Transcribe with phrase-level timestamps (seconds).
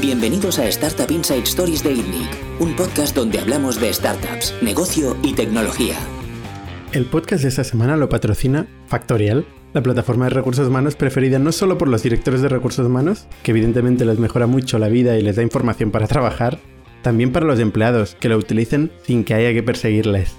[0.00, 5.34] Bienvenidos a Startup Inside Stories de ITNIC, un podcast donde hablamos de startups, negocio y
[5.34, 5.96] tecnología.
[6.92, 11.50] El podcast de esta semana lo patrocina Factorial, la plataforma de recursos humanos preferida no
[11.50, 15.22] solo por los directores de recursos humanos, que evidentemente les mejora mucho la vida y
[15.22, 16.60] les da información para trabajar,
[17.02, 20.36] también para los empleados, que lo utilicen sin que haya que perseguirles.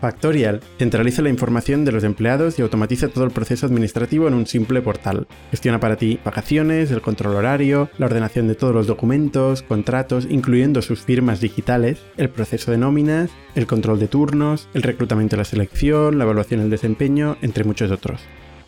[0.00, 4.46] Factorial centraliza la información de los empleados y automatiza todo el proceso administrativo en un
[4.46, 5.26] simple portal.
[5.50, 10.82] Gestiona para ti vacaciones, el control horario, la ordenación de todos los documentos, contratos, incluyendo
[10.82, 15.44] sus firmas digitales, el proceso de nóminas, el control de turnos, el reclutamiento y la
[15.44, 18.20] selección, la evaluación del desempeño, entre muchos otros.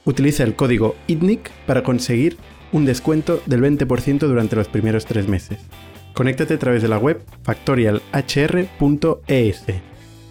[0.04, 2.38] Utiliza el código ITNIC para conseguir
[2.72, 5.58] un descuento del 20% durante los primeros tres meses.
[6.14, 9.64] Conéctate a través de la web factorialhr.es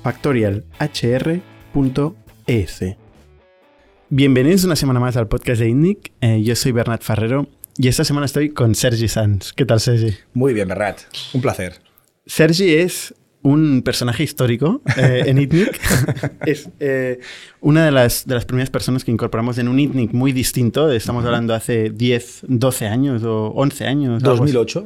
[0.08, 2.86] factorialhr.es.
[4.10, 6.14] Bienvenidos una semana más al podcast de INNIC.
[6.22, 9.52] Eh, yo soy Bernat Ferrero y esta semana estoy con Sergi Sanz.
[9.52, 10.16] ¿Qué tal, Sergi?
[10.34, 11.02] Muy bien, Bernat.
[11.34, 11.74] Un placer.
[12.26, 15.78] Sergi es un personaje histórico eh, en ITNIC.
[16.46, 17.20] es eh,
[17.60, 20.90] una de las, de las primeras personas que incorporamos en un ITNIC muy distinto.
[20.90, 24.24] Estamos hablando hace 10, 12 años o 11 años.
[24.24, 24.86] 2008.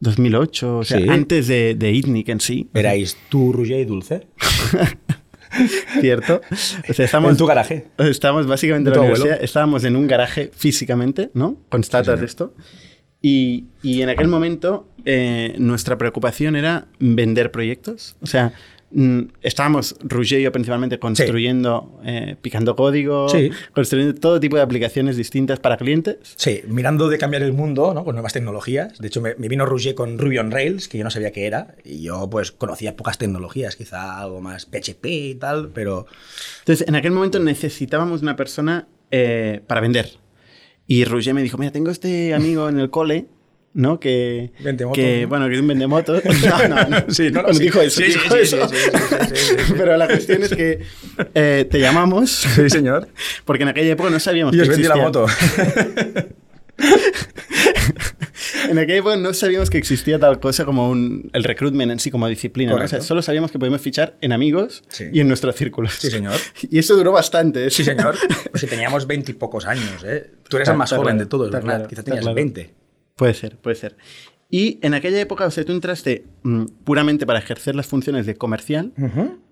[0.00, 1.08] 2008, o sea, Sí.
[1.08, 2.68] antes de, de ITNIC en sí.
[2.74, 4.26] Erais tú, Roger y Dulce.
[6.00, 6.40] ¿Cierto?
[6.88, 7.88] O sea, estamos, En tu garaje.
[7.98, 9.44] Estamos básicamente en ¿De la universidad, abuelo?
[9.44, 11.56] estábamos en un garaje físicamente, ¿no?
[11.68, 12.54] Constatas esto.
[13.20, 18.16] Y, y en aquel momento eh, nuestra preocupación era vender proyectos.
[18.22, 18.52] O sea,
[19.42, 23.50] estábamos, Roger y yo principalmente, construyendo, eh, picando código, Sí.
[23.72, 26.16] construyendo todo tipo de aplicaciones distintas para clientes.
[26.36, 28.04] Sí, mirando de cambiar el mundo ¿no?
[28.04, 28.98] con nuevas tecnologías.
[28.98, 31.46] De hecho, me, me vino Roger con Ruby on Rails, que yo no sabía qué
[31.46, 31.74] era.
[31.84, 36.06] Y yo, pues, conocía pocas tecnologías, quizá algo más PHP y tal, pero...
[36.60, 40.10] Entonces, en aquel momento necesitábamos una persona eh, para vender.
[40.86, 43.26] Y Roger me dijo, mira, tengo este amigo en el cole,
[43.72, 44.00] ¿no?
[44.00, 44.52] Que,
[44.94, 45.28] que ¿no?
[45.28, 46.22] bueno, que un vendemotos.
[46.44, 46.96] No, no, no.
[47.08, 47.60] Sí, no, no, sí.
[47.64, 48.00] dijo eso.
[49.76, 50.80] Pero la cuestión es que
[51.34, 53.08] eh, te llamamos, Sí, señor.
[53.44, 55.26] porque en aquella época no sabíamos Y que os vendí la moto.
[58.68, 62.10] En aquella época no sabíamos que existía tal cosa como un, el recruitment en sí
[62.10, 62.70] como disciplina.
[62.72, 62.76] ¿no?
[62.76, 63.06] O sea, Correcto.
[63.06, 65.06] solo sabíamos que podíamos fichar en amigos Sí.
[65.12, 65.94] y en nuestros círculos.
[65.94, 66.34] Sí, señor.
[66.70, 67.66] Y eso duró bastante.
[67.66, 67.70] ¿eh?
[67.70, 68.16] Sí, señor.
[68.50, 70.30] Pues si teníamos veintipocos años, ¿eh?
[70.48, 71.64] Tú eres el más joven claro, de todos, ¿verdad?
[71.64, 72.34] claro, Quizá tenías claro.
[73.20, 73.20] 20.
[73.20, 73.96] Puede ser, puede ser.
[74.52, 78.34] Y en aquella época, o sea, tú entraste mm, puramente para ejercer las funciones de
[78.34, 78.92] comercial,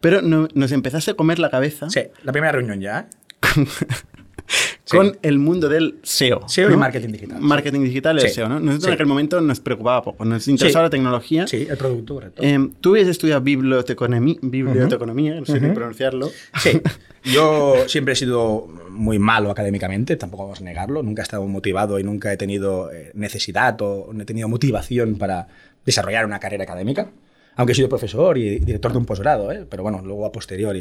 [0.00, 3.08] pero no- nos empezaste a comer la cabeza Sí, la primera reunión ya.
[4.48, 4.78] ¿eh?
[4.84, 4.96] Sí.
[4.96, 6.48] con el mundo del SEO.
[6.48, 6.78] SEO y ¿no?
[6.78, 7.40] marketing digital.
[7.40, 8.28] Marketing digital y Sí.
[8.30, 8.58] SEO, ¿no?
[8.58, 8.88] Nosotros Sí.
[8.88, 11.46] en aquel momento nos preocupaba poco, nos interesaba la tecnología.
[11.46, 12.20] Sí, el producto.
[12.38, 16.30] Em, tú habías estudiado biblioteconomía, biblioteconomía no sé ni pronunciarlo.
[16.60, 16.80] Sí,
[17.24, 21.98] yo siempre he sido muy malo académicamente, tampoco vamos a negarlo, nunca he estado motivado
[21.98, 25.48] y nunca he tenido eh, necesidad o no he tenido motivación para
[25.84, 27.10] desarrollar una carrera académica,
[27.58, 29.66] aunque he sido profesor y director de un posgrado, ¿eh?
[29.68, 30.80] pero bueno, luego a posteriori.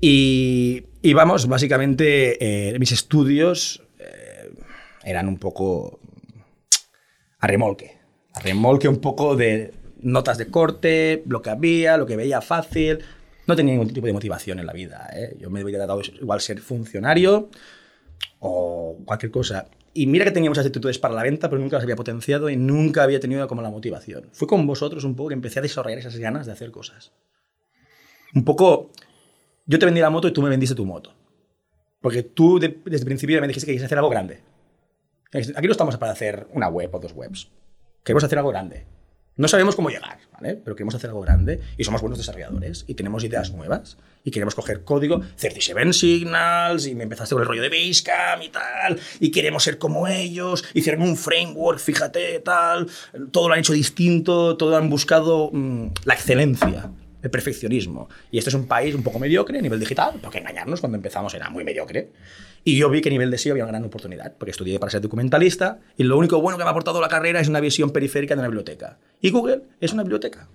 [0.00, 4.54] Y, y vamos, básicamente eh, mis estudios eh,
[5.02, 5.98] eran un poco
[7.40, 7.98] a remolque.
[8.32, 13.00] A remolque un poco de notas de corte, lo que había, lo que veía fácil.
[13.48, 15.10] No tenía ningún tipo de motivación en la vida.
[15.14, 15.36] ¿eh?
[15.40, 17.48] Yo me hubiera dado igual ser funcionario
[18.38, 19.66] o cualquier cosa.
[19.96, 22.56] Y mira que tenía muchas actitudes para la venta, pero nunca las había potenciado y
[22.56, 24.28] nunca había tenido como la motivación.
[24.32, 27.12] Fue con vosotros un poco que empecé a desarrollar esas ganas de hacer cosas.
[28.34, 28.90] Un poco,
[29.66, 31.14] yo te vendí la moto y tú me vendiste tu moto.
[32.00, 34.40] Porque tú de- desde el principio me dijiste que querías hacer algo grande.
[35.32, 37.48] Aquí no estamos para hacer una web o dos webs.
[38.02, 38.86] Queremos hacer algo grande.
[39.36, 40.54] No sabemos cómo llegar, ¿vale?
[40.54, 44.54] Pero queremos hacer algo grande y somos buenos desarrolladores y tenemos ideas nuevas y queremos
[44.54, 49.32] coger código, 37 Signals y me empezaste con el rollo de Basecamp y tal y
[49.32, 52.88] queremos ser como ellos, hicieron un framework, fíjate, tal,
[53.32, 58.08] todo lo han hecho distinto, todo han buscado mm, la excelencia, el perfeccionismo.
[58.30, 61.34] Y este es un país un poco mediocre a nivel digital, porque engañarnos cuando empezamos
[61.34, 62.12] era muy mediocre.
[62.64, 64.90] Y yo vi que a nivel de SEO había una gran oportunidad, porque estudié para
[64.90, 67.90] ser documentalista y lo único bueno que me ha aportado la carrera es una visión
[67.90, 68.98] periférica de una biblioteca.
[69.20, 70.48] Y Google es una biblioteca.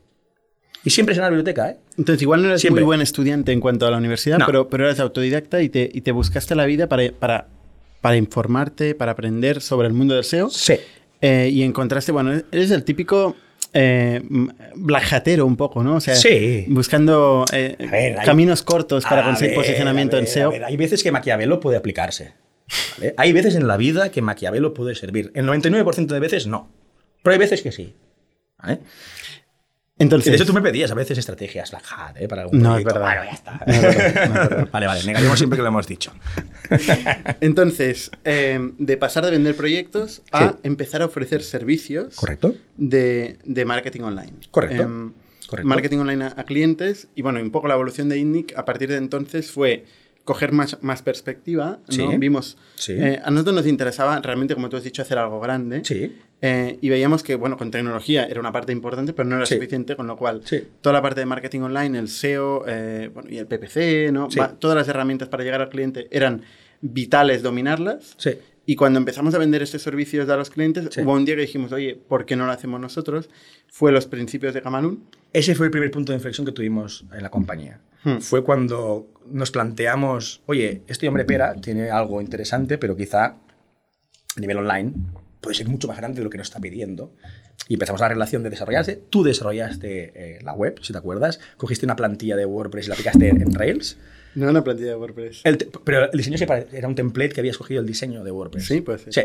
[0.83, 1.77] Y siempre es una biblioteca, ¿eh?
[1.97, 2.81] Entonces, igual no eres Siempre.
[2.83, 4.45] muy buen estudiante en cuanto a la universidad, No.
[4.45, 7.47] pero, pero eres autodidacta y te, y te buscaste la vida para, para,
[8.01, 10.50] para informarte, para aprender sobre el mundo del SEO.
[10.50, 10.75] Sí.
[11.21, 13.35] Eh, y encontraste, bueno, eres el típico
[13.74, 14.21] eh,
[14.75, 15.95] blajatero un poco, ¿no?
[15.95, 16.66] O sea, Sí.
[16.69, 20.51] buscando eh, A ver, hay- caminos cortos para conseguir ver, posicionamiento en SEO.
[20.66, 22.33] hay veces que Maquiavelo puede aplicarse.
[22.98, 23.13] ¿vale?
[23.18, 25.31] Hay veces en la vida que Maquiavelo puede servir.
[25.36, 26.69] El 99% de veces no.
[27.24, 27.94] Pero hay veces que sí.
[28.62, 28.80] ¿vale?
[29.99, 32.27] Entonces, de hecho, tú me pedías a veces estrategias, la hat, ¿eh?
[32.27, 32.99] Para algún No, es proyecto.
[32.99, 33.15] verdad.
[33.17, 33.51] Bueno, ya está.
[33.65, 34.69] No, es verdad, no, es verdad.
[34.73, 36.11] vale, vale, negaremos siempre que lo hemos dicho.
[37.41, 40.55] entonces eh, de pasar de vender proyectos a Sí.
[40.63, 42.55] empezar a ofrecer servicios ¿Correcto?
[42.77, 44.33] de, de marketing online.
[44.51, 44.83] Correcto.
[44.83, 45.13] Em,
[45.47, 45.67] Correcto.
[45.67, 47.07] Marketing online a, a clientes.
[47.15, 49.83] Y bueno, un poco la evolución de INNIC a partir de entonces fue
[50.23, 51.79] coger más, más perspectiva.
[52.19, 52.55] Vimos.
[52.75, 52.93] Sí.
[52.93, 55.81] eh, a nosotros nos interesaba realmente, como tú has dicho, hacer algo grande.
[55.83, 56.15] Sí.
[56.41, 59.56] Eh, y veíamos que, bueno, con tecnología era una parte importante, pero no era Sí.
[59.56, 60.63] suficiente, con lo cual Sí.
[60.81, 64.31] toda la parte de marketing online, el SEO eh, bueno, y el PPC, ¿no?
[64.31, 64.39] Sí.
[64.39, 66.44] Va- todas las herramientas para llegar al cliente eran
[66.81, 68.15] vitales dominarlas.
[68.65, 71.71] Y cuando empezamos a vender estos servicios a los clientes, hubo un día que dijimos,
[71.74, 73.30] oye, ¿por qué no lo hacemos nosotros?
[73.68, 75.06] Fue los principios de Camalún.
[75.33, 77.81] Ese fue el primer punto de inflexión que tuvimos en la compañía.
[78.03, 78.19] Hmm.
[78.19, 84.57] Fue cuando nos planteamos, oye, este hombre pera tiene algo interesante, pero quizá a nivel
[84.57, 84.94] online
[85.41, 87.13] puede ser mucho más grande de lo que nos está pidiendo.
[87.68, 89.01] Y empezamos la relación de desarrollarse.
[89.09, 91.39] Tú desarrollaste eh, la web, si te acuerdas.
[91.57, 93.97] Cogiste una plantilla de WordPress y la aplicaste en Rails.
[94.36, 95.41] No una plantilla de WordPress.
[95.44, 96.38] El pero el diseño
[96.71, 98.65] era un template que había escogido el diseño de WordPress.
[98.65, 99.12] Sí, pues sí.
[99.12, 99.21] Sí,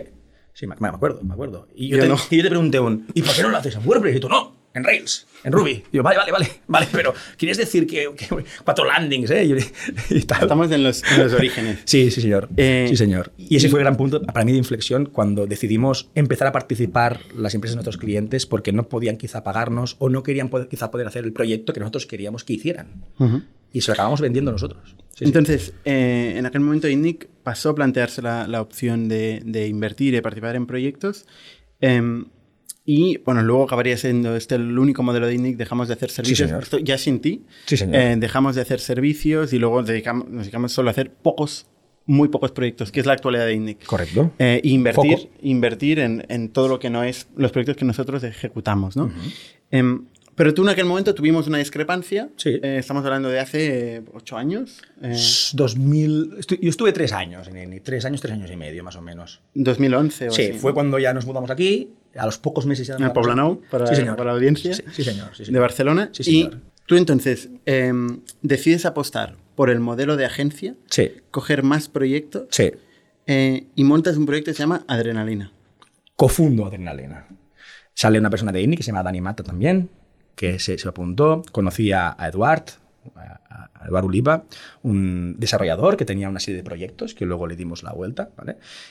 [0.53, 1.69] sí, me, me acuerdo, me acuerdo.
[1.75, 2.17] Y yo, Yo te, no.
[2.31, 4.17] y yo te pregunté un, ¿y por qué no lo haces en WordPress?
[4.17, 5.85] Y tú, no, en Rails, en Ruby.
[5.93, 8.27] Y yo, vale, vale, vale, vale, pero ¿quieres decir que, que
[8.65, 9.45] cuatro landings, eh?
[9.45, 10.43] Y, y tal.
[10.43, 11.79] Estamos en los, en los orígenes.
[11.85, 12.49] Sí, sí, señor.
[12.57, 13.33] Eh, sí, señor.
[13.39, 17.21] Y ese fue el gran punto para mí de inflexión cuando decidimos empezar a participar
[17.37, 20.91] las empresas de nuestros clientes porque no podían quizá pagarnos o no querían poder- quizá
[20.91, 22.89] poder hacer el proyecto que nosotros queríamos que hicieran.
[23.73, 24.95] Y se lo acabamos vendiendo nosotros.
[25.11, 25.25] Sí, sí.
[25.25, 30.15] Entonces, eh, en aquel momento INNIC pasó a plantearse la, la opción de, de invertir
[30.15, 31.27] y participar en proyectos.
[31.81, 32.27] em,
[32.87, 36.49] y bueno, luego acabaría siendo este el único modelo de INNIC, dejamos de hacer servicios.
[36.49, 36.63] señor.
[36.63, 37.43] Esto ya sin ti.
[37.67, 37.97] Sí, señor.
[37.97, 41.67] Eh, dejamos de hacer servicios y luego dedicamos, nos dedicamos solo a hacer pocos,
[42.07, 43.85] muy pocos proyectos, que es la actualidad de INNIC.
[43.87, 44.33] Correcto.
[44.39, 45.31] Eh, invertir, Foco.
[45.43, 49.11] invertir en, en todo lo que no es los proyectos que nosotros ejecutamos, ¿no?
[49.71, 50.05] Em,
[50.35, 52.29] pero tú en aquel momento tuvimos una discrepancia.
[52.37, 52.59] Sí.
[52.63, 54.83] Eh, estamos hablando de hace eh, ocho años.
[55.01, 55.17] eh,
[55.55, 59.01] 2000, estu- yo estuve tres años en tres años, tres años y medio más o
[59.01, 59.41] menos.
[59.55, 60.75] 2011 o Sí, así, fue ¿no?
[60.75, 63.97] cuando ya nos mudamos aquí, a los pocos meses ya En el Poblenou, para- sí,
[63.97, 64.17] señor.
[64.17, 64.75] para la audiencia.
[64.75, 65.31] Sí, sí, señor.
[65.37, 65.59] sí, de.
[65.59, 66.11] Barcelona.
[66.13, 66.51] Sí, y
[66.87, 72.73] tú entonces em, decides apostar por el modelo de agencia, Sí, coger más proyectos sí.
[73.27, 75.53] eh, y montas un proyecto que se llama Adrenalina.
[76.17, 77.27] Cofundo Adrenalina.
[77.95, 79.89] Sale una persona de ENI que se llama Dani Mata también,
[80.35, 81.43] que se, se apuntó.
[81.53, 82.65] Conocí a, a Eduard,
[83.17, 84.45] a, a Eduard Uliva,
[84.83, 88.31] un desarrollador que tenía una serie de proyectos que luego le dimos la vuelta.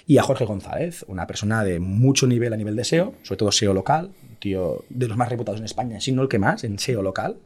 [0.05, 3.51] Y a Jorge González, una persona de mucho nivel a nivel de SEO, sobre todo
[3.51, 6.79] SEO local, tío de los más reputados en España, si no el que más, en
[6.79, 7.37] SEO local.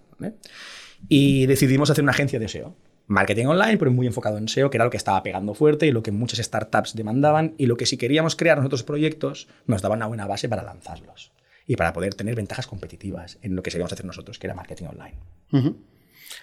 [1.08, 2.76] Y decidimos hacer una agencia de SEO.
[3.10, 5.92] Marketing online, pero muy enfocado en SEO, que era lo que estaba pegando fuerte y
[5.92, 9.96] lo que muchas startups demandaban y lo que si queríamos crear nosotros proyectos nos daba
[9.96, 11.32] una buena base para lanzarlos
[11.66, 14.88] y para poder tener ventajas competitivas en lo que queríamos hacer nosotros, que era marketing
[14.88, 15.16] online.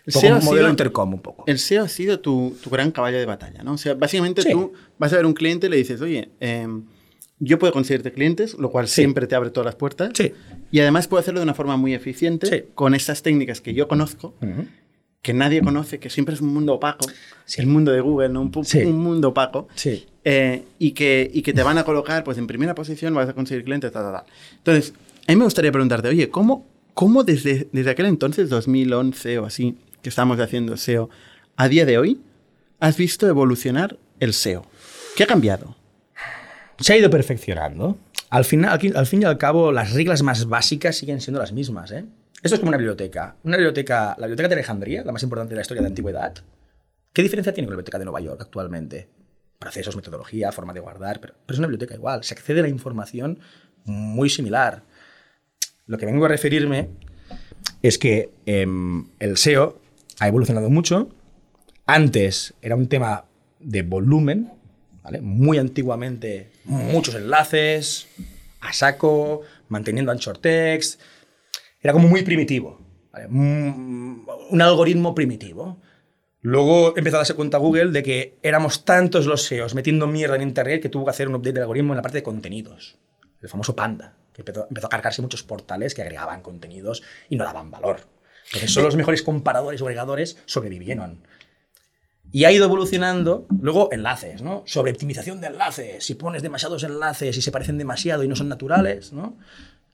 [0.06, 1.44] El SEO ha un modelo sido- intercom un poco.
[1.46, 3.72] El SEO ha sido tu, tu gran caballo de batalla, ¿no?
[3.74, 4.50] O sea, básicamente Sí.
[4.50, 6.84] tú vas a ver un cliente y le dices, oye, em,
[7.38, 8.96] yo puedo conseguirte clientes, lo cual Sí.
[9.02, 10.10] siempre te abre todas las puertas.
[10.14, 10.32] Sí.
[10.70, 12.64] Y además puedo hacerlo de una forma muy eficiente, Sí.
[12.74, 14.66] con estas técnicas que yo conozco, Ujú.
[15.22, 17.06] que nadie conoce, que siempre es un mundo opaco,
[17.56, 18.42] el mundo de Google, ¿no?
[18.42, 18.52] Un,
[18.86, 19.68] un mundo opaco.
[20.26, 23.32] Eh, y, que, y que te van a colocar pues en primera posición, vas a
[23.32, 24.26] conseguir clientes, ta, ta, ta.
[24.58, 24.92] Entonces,
[25.26, 29.76] a mí me gustaría preguntarte, oye, ¿cómo, cómo desde, desde aquel entonces, 2011 o así,
[30.02, 31.10] que estamos haciendo SEO,
[31.56, 32.20] a día de hoy,
[32.80, 34.64] has visto evolucionar el SEO?
[35.16, 35.76] ¿Qué ha cambiado?
[36.78, 37.98] Se ha ido perfeccionando.
[38.30, 41.52] Al, final, al, al fin y al cabo, las reglas más básicas siguen siendo las
[41.52, 41.92] mismas.
[41.92, 42.04] ¿eh?
[42.42, 43.36] Esto es como una biblioteca.
[43.44, 46.34] Una biblioteca, la biblioteca de Alejandría, la más importante de la historia de la antigüedad.
[47.12, 49.08] ¿Qué diferencia tiene con la biblioteca de Nueva York actualmente?
[49.58, 52.24] Procesos, metodología, forma de guardar, pero, pero es una biblioteca igual.
[52.24, 53.38] Se accede a la información
[53.84, 54.82] muy similar.
[55.86, 56.90] Lo que vengo a referirme
[57.82, 59.80] es que em, el SEO
[60.18, 61.10] ha evolucionado mucho.
[61.86, 63.26] Antes era un tema
[63.60, 64.52] de volumen.
[65.20, 68.08] Muy antiguamente, muchos enlaces,
[68.60, 70.98] a saco, manteniendo anchor text.
[71.82, 72.80] Era como muy primitivo.
[73.28, 75.78] Mm, un algoritmo primitivo.
[76.40, 80.42] Luego empezó a darse cuenta Google de que éramos tantos los SEOs metiendo mierda en
[80.42, 82.98] Internet que tuvo que hacer un update del algoritmo en la parte de contenidos.
[83.40, 87.70] El famoso Panda, que empezó, a cargarse muchos portales que agregaban contenidos y no daban
[87.70, 88.00] valor.
[88.46, 91.22] Entonces, solo los mejores comparadores o agregadores sobrevivieron.
[92.32, 93.46] Y ha ido evolucionando.
[93.60, 94.64] Luego, enlaces, ¿no?
[94.66, 96.04] Sobre optimización de enlaces.
[96.04, 99.38] Si pones demasiados enlaces y se parecen demasiado y no son naturales, ¿no?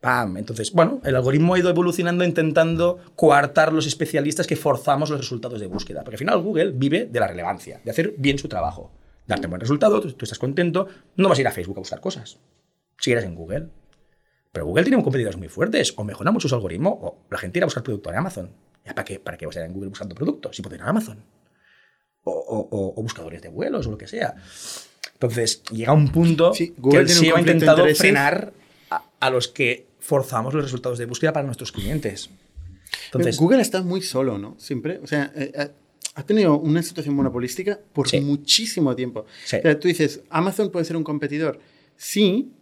[0.01, 0.39] ¡Pam!
[0.39, 5.61] Entonces, bueno, el algoritmo ha ido evolucionando intentando coartar los especialistas que forzamos los resultados
[5.61, 6.03] de búsqueda.
[6.03, 8.91] Porque al final Google vive de la relevancia, de hacer bien su trabajo.
[9.27, 11.81] Darte un buen resultado, tú, tú estás contento, no vas a ir a Facebook a
[11.81, 12.39] buscar cosas.
[12.99, 13.69] Seguirás en Google.
[14.53, 17.65] Pero Google tiene competidores muy fuertes, o mejora mucho su algoritmo, o la gente irá
[17.65, 18.51] a buscar producto en Amazon.
[18.85, 20.89] ¿Para qué, para qué vas a ir en Google buscando productos si puede ir a
[20.89, 21.23] Amazon?
[22.25, 24.35] O, o- o buscadores de vuelos o lo que sea.
[25.15, 28.53] Entonces, llega un punto Sí, que Google el SEO ha intentado frenar
[28.91, 32.31] a, a los que forzamos los resultados de búsqueda para nuestros clientes.
[33.07, 34.57] Entonces, Google está muy solo, ¿no?
[34.59, 34.99] Siempre.
[35.03, 35.71] O sea, eh, eh,
[36.15, 38.21] ha tenido una situación monopolística por Sí.
[38.21, 39.27] muchísimo tiempo.
[39.45, 39.57] Sí.
[39.57, 41.61] O sea, tú dices, ¿Amazon puede ser un competidor?
[41.97, 42.53] Sí,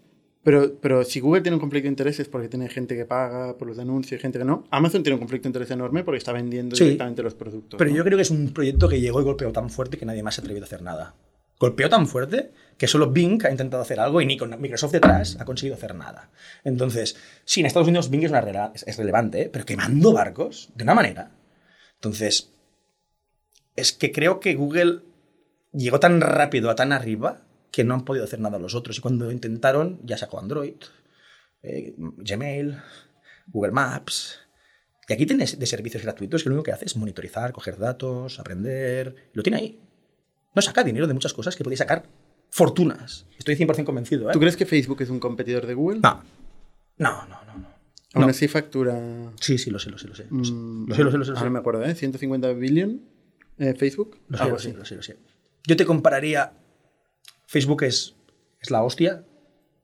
[0.48, 3.68] pero, pero si Google tiene un conflicto de intereses porque tiene gente que paga por
[3.68, 6.32] los anuncios y gente que no, Amazon tiene un conflicto de interés enorme porque está
[6.32, 6.84] vendiendo Sí.
[6.84, 7.76] directamente los productos.
[7.76, 7.96] Pero ¿no?
[7.98, 10.36] yo creo que es un proyecto que llegó y golpeó tan fuerte que nadie más
[10.36, 11.14] se ha atrevido a hacer nada.
[11.60, 15.36] Golpeó tan fuerte que solo Bing ha intentado hacer algo y ni con Microsoft detrás
[15.38, 16.30] ha conseguido hacer nada.
[16.64, 19.50] Entonces, sí, en Estados Unidos Bing es, una es- es relevante, ¿eh?
[19.52, 21.30] pero quemando barcos de una manera.
[21.96, 22.52] Entonces,
[23.76, 25.00] es que creo que Google
[25.72, 28.98] llegó tan rápido a tan arriba que no han podido hacer nada los otros.
[28.98, 30.74] Y cuando intentaron, ya sacó Android,
[31.62, 32.76] eh, Gmail,
[33.46, 34.40] Google Maps.
[35.08, 38.38] Y aquí tienes de servicios gratuitos que lo único que hace es monitorizar, coger datos,
[38.38, 39.30] aprender.
[39.32, 39.80] Lo tiene ahí.
[40.54, 42.04] No saca dinero de muchas cosas que podéis sacar
[42.50, 43.26] fortunas.
[43.38, 44.28] Estoy 100% convencido.
[44.28, 44.32] ¿eh?
[44.32, 46.00] ¿Tú crees que Facebook es un competidor de Google?
[46.00, 46.22] No.
[46.98, 47.58] No, no, no.
[47.58, 47.68] no.
[48.14, 48.30] Aún no.
[48.30, 49.32] así factura.
[49.40, 50.26] Sí, sí, lo sé, lo sé, lo sé.
[50.30, 51.30] Lo sé, mm, lo sé, lo sé.
[51.32, 51.38] Lo.
[51.38, 51.94] Ahora me acuerdo, ¿eh?
[51.94, 53.00] 150 billion
[53.58, 54.18] eh, Facebook.
[54.28, 54.76] Lo sé, lo sé, así.
[54.76, 55.18] lo sé, lo sé.
[55.66, 56.52] Yo te compararía.
[57.48, 58.14] Facebook es,
[58.60, 59.24] es la hostia.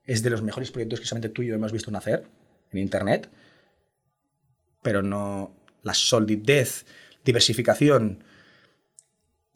[0.04, 2.24] Es de los mejores proyectos que solamente tú y yo hemos visto nacer
[2.70, 3.30] en Internet.
[4.82, 5.50] Pero no
[5.82, 6.84] la solidez,
[7.24, 8.22] diversificación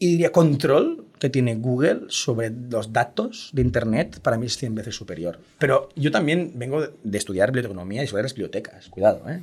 [0.00, 4.74] y diría control que tiene Google sobre los datos de Internet para mí es 100
[4.76, 5.40] veces superior.
[5.58, 8.88] Pero yo también vengo de- estudiar biblioteconomía y sobre las bibliotecas.
[8.88, 9.42] Cuidado, ¿eh?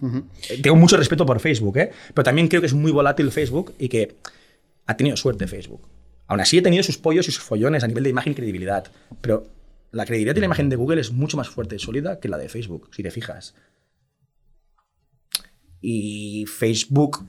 [0.50, 1.92] Eh, Tengo mucho respeto por Facebook, ¿eh?
[2.14, 4.16] Pero también creo que es muy volátil Facebook y que
[4.86, 5.82] ha tenido suerte Facebook.
[6.28, 8.92] Aún así, he tenido sus pollos y sus follones a nivel de imagen y credibilidad.
[9.22, 9.48] Pero
[9.92, 12.38] la credibilidad de la imagen de Google es mucho más fuerte y sólida que la
[12.38, 13.56] de Facebook, si te fijas.
[15.82, 17.28] Y Facebook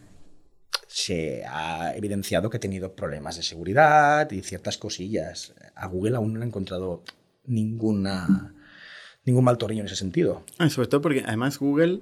[0.89, 5.55] se ha evidenciado que ha tenido problemas de seguridad y ciertas cosillas.
[5.75, 7.05] A Google aún no ha encontrado
[7.45, 8.55] ninguna,
[9.27, 10.45] ningún mal tornillo en ese sentido.
[10.71, 12.01] Sobre todo porque además Google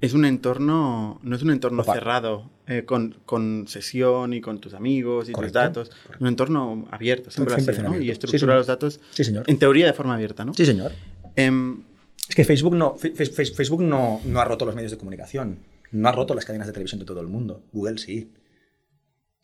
[0.00, 1.94] es un entorno, no es un entorno Opa.
[1.94, 5.90] cerrado eh, con, con sesión y con tus amigos y Correcto, tus datos.
[6.20, 7.88] Un entorno abierto, siempre, 100% sido, ¿no?
[7.88, 8.02] abierto.
[8.02, 8.56] Y Sí, estructura señor.
[8.56, 9.44] los datos Sí, señor.
[9.46, 10.54] en teoría de forma abierta, ¿no?
[10.54, 10.92] Sí, señor.
[11.36, 11.82] Em,
[12.28, 15.58] Es que Facebook no, Facebook no, no ha roto los medios de comunicación,
[15.92, 17.62] no ha roto las cadenas de televisión de todo el mundo.
[17.72, 18.32] Google sí.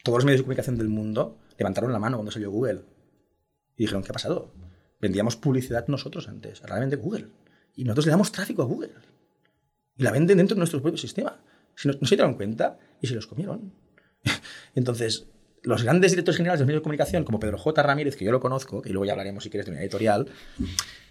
[0.02, 2.82] Todos los medios de comunicación del mundo levantaron la mano cuando salió Google
[3.76, 4.52] y dijeron, ¿qué ha pasado?
[5.00, 7.28] Vendíamos publicidad nosotros antes, realmente Google.
[7.74, 8.90] Y nosotros le damos tráfico a Google.
[9.96, 11.40] Y la venden dentro de nuestro propio sistema.
[11.76, 13.72] Si no, se dieron cuenta y se los comieron.
[14.74, 15.28] Entonces,
[15.62, 17.82] los grandes directores generales de medios de comunicación, como Pedro J.
[17.82, 20.28] Ramírez, que yo lo conozco, y luego ya hablaremos si quieres de una editorial,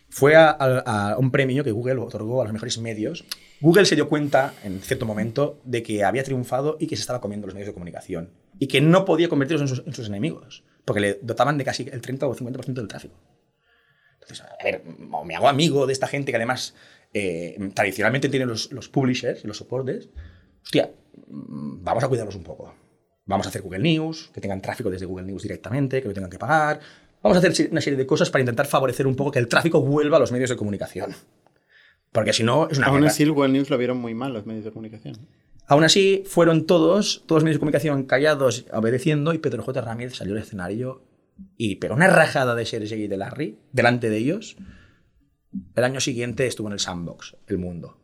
[0.10, 3.26] fue a, un premio que Google otorgó a los mejores medios.
[3.62, 7.20] Google se dio cuenta en cierto momento de que había triunfado y que se estaba
[7.20, 10.64] comiendo los medios de comunicación y que no podía convertirlos en sus, en sus enemigos,
[10.86, 13.20] porque le dotaban de casi el 30 o 50% del tráfico.
[14.22, 14.84] Entonces, a ver,
[15.26, 16.76] me hago amigo de esta gente que además
[17.14, 20.10] eh, tradicionalmente tiene los, los publishers y los soportes.
[20.64, 20.92] Hostia,
[21.28, 22.74] vamos a cuidarlos un poco.
[23.26, 26.30] Vamos a hacer Google News, que tengan tráfico desde Google News directamente, que lo tengan
[26.30, 26.80] que pagar.
[27.22, 29.82] Vamos a hacer una serie de cosas para intentar favorecer un poco que el tráfico
[29.82, 31.14] vuelva a los medios de comunicación.
[32.12, 33.12] Porque si no, es una aún guerra.
[33.12, 35.18] así, el Google News lo vieron muy mal los medios de comunicación.
[35.68, 39.82] Aún así, fueron todos, todos los medios de comunicación callados, obedeciendo, y Pedro J.
[39.82, 41.02] Ramírez salió al escenario
[41.58, 44.58] y pegó una rajada de Sergey y de Larry delante de ellos.
[45.76, 47.98] El año siguiente estuvo en el sandbox, el mundo.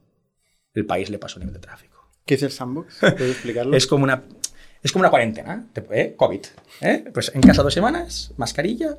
[0.73, 2.09] El país le pasó a nivel de tráfico.
[2.25, 2.97] ¿Qué es el sandbox?
[2.99, 3.75] ¿Puedes explicarlo?
[3.77, 4.23] Es como una,
[4.83, 6.15] es como una cuarentena, te- ¿eh?
[6.15, 6.41] COVID.
[6.81, 7.05] ¿eh?
[7.13, 8.97] Pues en casa dos semanas, mascarilla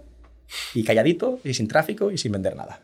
[0.74, 2.82] y calladito y sin tráfico y sin vender nada.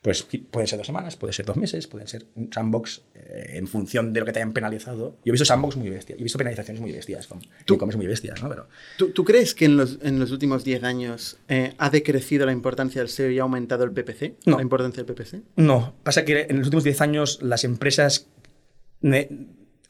[0.00, 3.66] Pues pueden ser dos semanas, puede ser dos meses, pueden ser un sandbox eh, en
[3.66, 5.16] función de lo que te hayan penalizado.
[5.24, 8.40] Yo he visto sandbox muy bestias, he visto penalizaciones muy bestias, con e-commerce muy bestias,
[8.40, 8.48] ¿no?
[8.48, 12.46] Pero ¿Tú, tú crees que en los, en los últimos 10 años eh, ha decrecido
[12.46, 14.34] la importancia del SEO y ha aumentado el PPC?
[14.46, 14.56] No.
[14.56, 15.42] ¿La importancia del PPC?
[15.56, 18.28] No, pasa que en los últimos 10 años las empresas,
[19.00, 19.28] ne-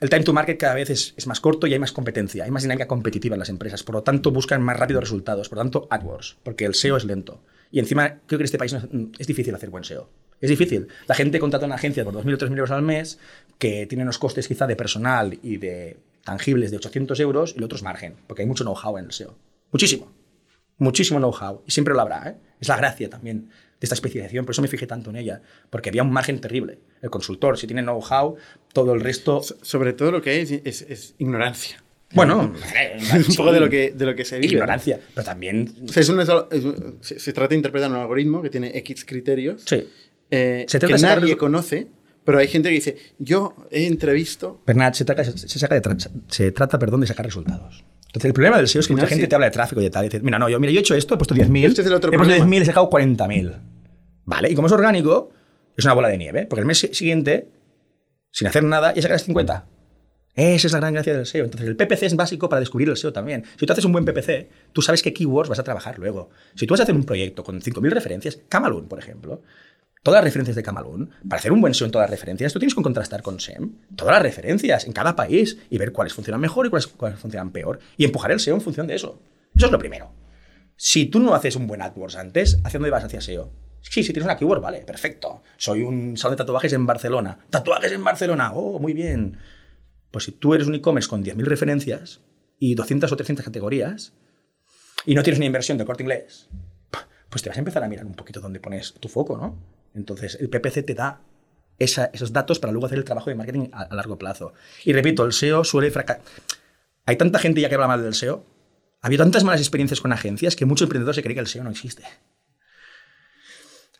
[0.00, 2.50] el time to market cada vez es, es más corto y hay más competencia, hay
[2.50, 5.64] más dinámica competitiva en las empresas, por lo tanto buscan más rápidos resultados, por lo
[5.64, 7.42] tanto AdWords, porque el SEO es lento.
[7.70, 10.08] Y encima creo que en este país no es, difícil hacer buen SEO.
[10.40, 10.88] Es difícil.
[11.06, 13.18] La gente contrata una agencia por 2.000 o 3.000 euros al mes
[13.58, 17.64] que tiene unos costes quizá de personal y de tangibles de 800 euros y el
[17.64, 19.36] otro es margen, porque hay mucho know-how en el SEO.
[19.72, 20.12] Muchísimo
[20.80, 22.28] muchísimo know-how y siempre lo habrá.
[22.30, 22.36] ¿eh?
[22.60, 25.88] Es la gracia también de esta especialización, por eso me fijé tanto en ella, porque
[25.88, 26.78] había un margen terrible.
[27.02, 28.36] El consultor, si tiene know-how,
[28.72, 29.42] todo el resto...
[29.42, 31.82] So- sobre todo lo que hay es, es- es ignorancia.
[32.12, 32.54] Bueno,
[33.12, 34.48] Es un poco de lo que, de lo que se vive.
[34.48, 34.58] ¿no?
[34.58, 35.74] Ignorancia, pero también...
[35.88, 36.64] O sea, es una es
[37.00, 39.86] se, se trata de interpretar un algoritmo que tiene X criterios Sí,
[40.30, 41.88] eh, Se trata que nadie conoce
[42.24, 44.62] Pero hay gente que dice, yo he entrevisto...
[44.66, 45.96] Bernat, se trata, se, saca de
[46.28, 47.84] se trata perdón, de sacar resultados.
[48.06, 49.28] Entonces, el problema del SEO es que mucha gente sí.
[49.28, 50.06] te habla de tráfico y de tal.
[50.06, 51.66] Y dice, mira, no, yo, mira, yo he hecho esto, he puesto 10.000.
[51.66, 52.46] Este es he puesto problema.
[52.46, 53.54] 10.000 y he sacado 40.000.
[54.24, 55.30] Vale, y como es orgánico,
[55.76, 56.46] es una bola de nieve.
[56.46, 57.48] Porque el mes siguiente,
[58.30, 59.66] sin hacer nada, ya sacas 50.
[60.38, 61.46] Esa es la gran gracia del SEO.
[61.46, 63.42] Entonces, el PPC es básico para descubrir el SEO también.
[63.58, 66.30] Si tú haces un buen PPC, tú sabes qué keywords vas a trabajar luego.
[66.54, 69.42] Si tú vas a hacer un proyecto con 5.000 referencias, Camalún, por ejemplo,
[70.04, 72.60] todas las referencias de Camalún, para hacer un buen SEO en todas las referencias, tú
[72.60, 76.40] tienes que contrastar con SEM todas las referencias en cada país y ver cuáles funcionan
[76.40, 77.80] mejor y cuáles, funcionan peor.
[77.96, 79.18] Y empujar el SEO en función de eso.
[79.56, 80.12] Eso es lo primero.
[80.76, 83.50] Si tú no haces un buen AdWords antes, ¿hacia dónde vas hacia SEO?
[83.80, 85.42] Sí, si tienes una keyword, vale, perfecto.
[85.56, 87.38] Soy un salón de tatuajes en Barcelona.
[87.50, 89.36] Tatuajes en Barcelona, oh, muy bien.
[90.10, 92.20] Pues si tú eres un e-commerce con 10.000 referencias
[92.58, 94.14] y 200 o 300 categorías
[95.04, 96.48] y no tienes una inversión de corte inglés,
[97.28, 99.58] pues te vas a empezar a mirar un poquito dónde pones tu foco, ¿no?
[99.94, 101.20] Entonces, el PPC te da
[101.78, 104.52] esos datos para luego hacer el trabajo de marketing a, a largo plazo.
[104.84, 106.22] Y repito, el SEO suele fracasar.
[107.06, 108.44] Hay tanta gente ya que habla mal del SEO.
[109.00, 111.64] Ha habido tantas malas experiencias con agencias que mucho emprendedor se cree que el SEO
[111.64, 112.02] no existe.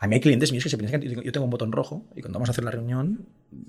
[0.00, 2.20] A mí hay clientes míos que se piensan que yo tengo un botón rojo y
[2.20, 3.26] cuando vamos a hacer la reunión,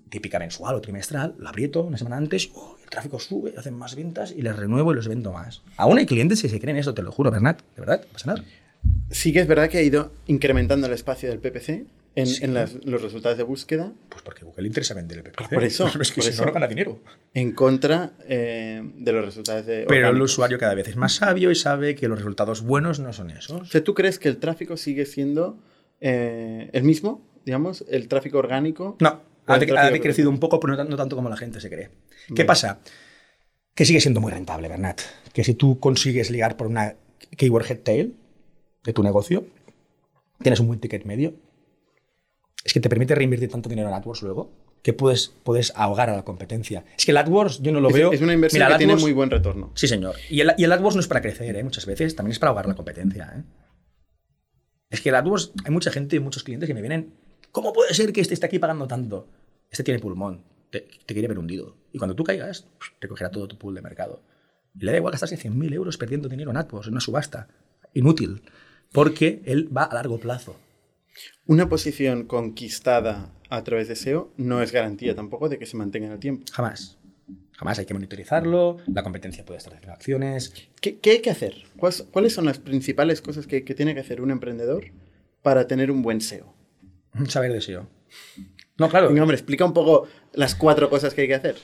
[0.09, 3.95] típica mensual o trimestral, lo aprieto una semana antes, oh, el tráfico sube, hacen más
[3.95, 5.63] ventas y les renuevo y los vendo más.
[5.77, 8.27] Aún hay clientes que se creen eso, te lo juro, Bernat, de verdad, no pasa
[8.27, 8.43] nada.
[9.09, 12.43] Sí que es verdad que ha ido incrementando el espacio del PPC en, Sí.
[12.45, 15.53] en las- los resultados de búsqueda Pues porque Google le interesa vender el PPC.
[15.55, 16.41] Por eso, es que por si eso.
[16.43, 16.99] no, no gana dinero.
[17.33, 21.49] en contra eh, de los resultados de Pero el usuario cada vez es más sabio
[21.51, 23.69] y sabe que los resultados buenos no son O esos.
[23.69, 25.57] sea, ¿tú crees que el tráfico sigue siendo
[26.01, 27.27] eh, el mismo?
[27.45, 28.97] Digamos, el tráfico orgánico.
[28.99, 31.69] No, ha, ha decrecido un poco, pero no, tan- no tanto como la gente se
[31.69, 31.89] cree.
[32.35, 32.79] ¿Qué pasa?
[33.73, 35.01] Que sigue siendo muy rentable, Bernat.
[35.33, 36.95] Que si tú consigues ligar por una
[37.37, 38.15] keyword head tail
[38.83, 39.45] de tu negocio,
[40.41, 41.33] tienes un buen ticket medio,
[42.63, 44.51] es que te permite reinvertir tanto dinero en AdWords luego
[44.81, 46.85] que puedes, puedes ahogar a la competencia.
[46.97, 48.11] Es que el AdWords yo no lo Es, veo.
[48.13, 49.71] es una inversión Mira, que el tiene AdWords- muy buen retorno.
[49.75, 50.15] Sí, señor.
[50.29, 51.63] Y el, y el AdWords no es para crecer, ¿eh?
[51.63, 53.33] muchas veces, también es para ahogar la competencia.
[53.37, 53.43] ¿eh?
[54.89, 57.13] Es que el AdWords, hay mucha gente y muchos clientes que me vienen,
[57.51, 59.27] ¿cómo puede ser que este esté aquí pagando tanto?
[59.69, 61.75] Este tiene pulmón, te, te quiere ver hundido.
[61.93, 64.21] Y cuando tú caigas, pues, te cogerá todo tu pool de mercado.
[64.75, 67.47] Y le da igual gastarse 100.000 euros perdiendo dinero en AdWords, en una subasta.
[67.93, 68.41] Inútil.
[68.91, 70.55] Porque él va a largo plazo.
[71.45, 76.07] Una posición conquistada a través de SEO no es garantía tampoco de que se mantenga
[76.07, 76.45] en el tiempo.
[76.51, 76.98] Jamás.
[77.57, 80.53] Jamás hay que monitorizarlo, la competencia puede estar haciendo acciones.
[80.79, 81.55] ¿Qué, qué hay que hacer?
[81.77, 84.85] ¿Cuáles, son las principales cosas que, que tiene que hacer un emprendedor
[85.41, 86.53] para tener un buen SEO?
[87.27, 87.87] Saber de SEO.
[88.77, 89.09] No, claro.
[89.09, 91.55] Venga, hombre, explica un poco las cuatro cosas que hay que hacer.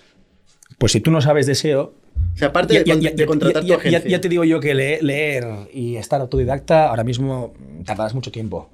[0.78, 1.94] Pues si tú no sabes de SEO,
[2.34, 4.10] O sea, aparte de, Ya- con- ya- de contratar ya- tu agencia.
[4.10, 7.54] ya te digo yo que le- leer y estar autodidacta ahora mismo
[7.86, 8.70] tardarás mucho tiempo.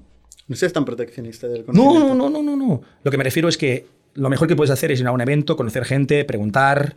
[0.47, 2.15] No seas tan proteccionista del No, conocimiento.
[2.15, 2.81] no, no, no, no.
[3.03, 5.21] Lo que me refiero es que lo mejor que puedes hacer es ir a un
[5.21, 6.95] evento, conocer gente, preguntar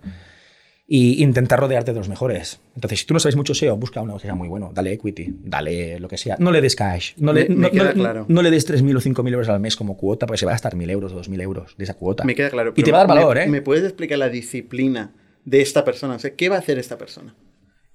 [0.87, 2.61] e intentar rodearte de los mejores.
[2.75, 4.71] Entonces, si tú no sabes mucho SEO, busca uno que sea muy bueno.
[4.75, 6.37] Dale equity, dale lo que sea.
[6.39, 7.15] No le des cash.
[7.17, 8.27] No le, Me- me no- queda no- claro.
[8.29, 10.55] no le des 3.000 o 5.000 euros al mes como cuota, porque se va a
[10.55, 12.25] gastar 1.000 euros o 2.000 euros de esa cuota.
[12.25, 12.75] Me queda claro.
[12.77, 13.49] Y te va a dar valor, me- ¿eh?
[13.49, 15.15] ¿Me puedes explicar la disciplina
[15.47, 16.17] de esta persona?
[16.17, 17.35] O sea, ¿qué va a hacer esta persona?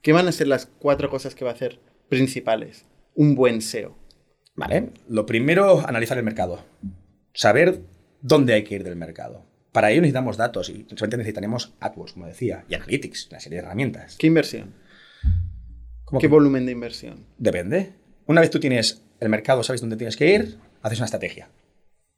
[0.01, 1.79] ¿Qué van a ser las cuatro cosas que va a hacer
[2.09, 2.85] principales?
[3.13, 3.95] Un buen SEO.
[4.55, 4.89] Vale.
[5.07, 6.63] Lo primero, analizar el mercado.
[7.33, 7.81] Saber
[8.21, 9.45] dónde hay que ir del mercado.
[9.71, 13.65] Para ello necesitamos datos y solamente necesitaremos AdWords, como decía, y Analytics, una serie de
[13.65, 14.15] herramientas.
[14.17, 14.73] ¿Qué inversión?
[16.05, 16.31] ¿Cómo ¿Qué que?
[16.31, 17.25] volumen de inversión?
[17.37, 17.93] Depende.
[18.25, 21.49] Una vez tú tienes el mercado, sabes dónde tienes que ir, haces una estrategia.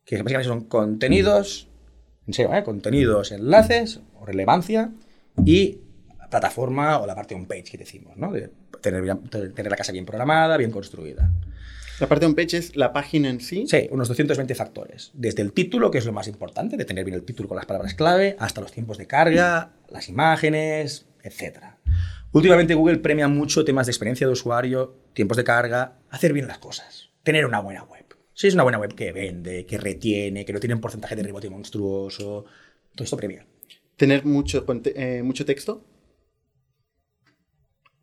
[0.06, 1.68] Que básicamente son contenidos,
[2.26, 2.64] en serio, ¿eh?
[2.64, 4.92] contenidos, enlaces o relevancia
[5.46, 5.80] y
[6.30, 8.32] plataforma o la parte on-page que decimos, ¿no?
[8.32, 8.50] De
[8.82, 11.30] tener la casa bien programada, bien construida.
[12.02, 13.68] La parte de un page es la página en sí.
[13.68, 15.12] Sí, unos 220 factores.
[15.14, 17.68] Desde el título, que es lo más importante, de tener bien el título con las
[17.68, 21.60] palabras clave, hasta los tiempos de carga, las imágenes, etc.
[22.32, 26.58] Últimamente Google premia mucho temas de experiencia de usuario, tiempos de carga, hacer bien las
[26.58, 28.06] cosas, tener una buena web.
[28.34, 31.22] Si es una buena web que vende, que retiene, que no tiene un porcentaje de
[31.22, 32.46] rebote monstruoso,
[32.96, 33.46] todo esto premia.
[33.96, 35.86] Tener mucho, eh, mucho texto.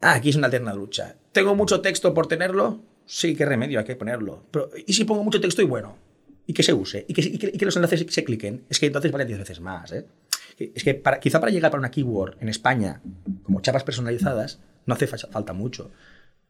[0.00, 1.16] Ah, aquí es una eterna lucha.
[1.32, 2.84] ¿Tengo mucho texto por tenerlo?
[3.10, 4.44] Sí, qué remedio, hay que ponerlo.
[4.50, 5.96] Pero, ¿y si pongo mucho texto y bueno?
[6.46, 8.64] Y que se use, y que, y que- y que los enlaces se cliquen.
[8.68, 9.92] Es que entonces vale 10 veces más.
[9.92, 10.06] ¿eh?
[10.58, 13.00] Es que para- quizá para llegar para una keyword en España,
[13.42, 15.90] como chapas personalizadas, no hace fa- falta mucho.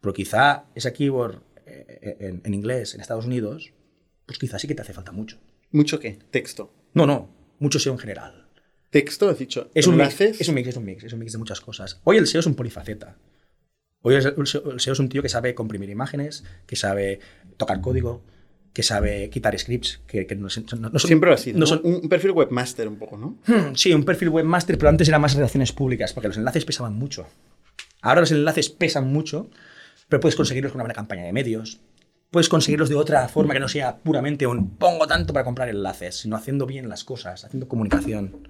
[0.01, 3.73] Pero quizá esa keyword eh, en, en inglés en Estados Unidos,
[4.27, 5.38] pues quizá sí que te hace falta mucho.
[5.71, 6.18] ¿Mucho qué?
[6.31, 6.73] Texto.
[6.94, 8.49] No, no, mucho SEO en general.
[8.90, 9.71] Texto, has dicho.
[9.75, 12.01] Es un, mix, es un mix, es un mix, es un mix de muchas cosas.
[12.05, 13.16] Hoy el SEO es un polifaceta.
[14.03, 17.19] Hoy el SEO, es un tío que sabe comprimir imágenes, que sabe
[17.57, 18.23] tocar código,
[18.73, 21.59] que sabe quitar scripts, que, que no, no- no son- Siempre lo ha sido.
[21.59, 23.39] no son- Un un perfil webmaster un poco, ¿no?
[23.47, 26.95] Hmm, Sí, un perfil webmaster, pero antes era más relaciones públicas, porque los enlaces pesaban
[26.95, 27.27] mucho.
[28.01, 29.51] Ahora los enlaces pesan mucho,
[30.09, 31.81] pero puedes conseguirlos con una buena campaña de medios.
[32.31, 36.17] Puedes conseguirlos de otra forma que no sea puramente un pongo tanto para comprar enlaces,
[36.17, 38.49] sino haciendo bien las cosas, haciendo comunicación.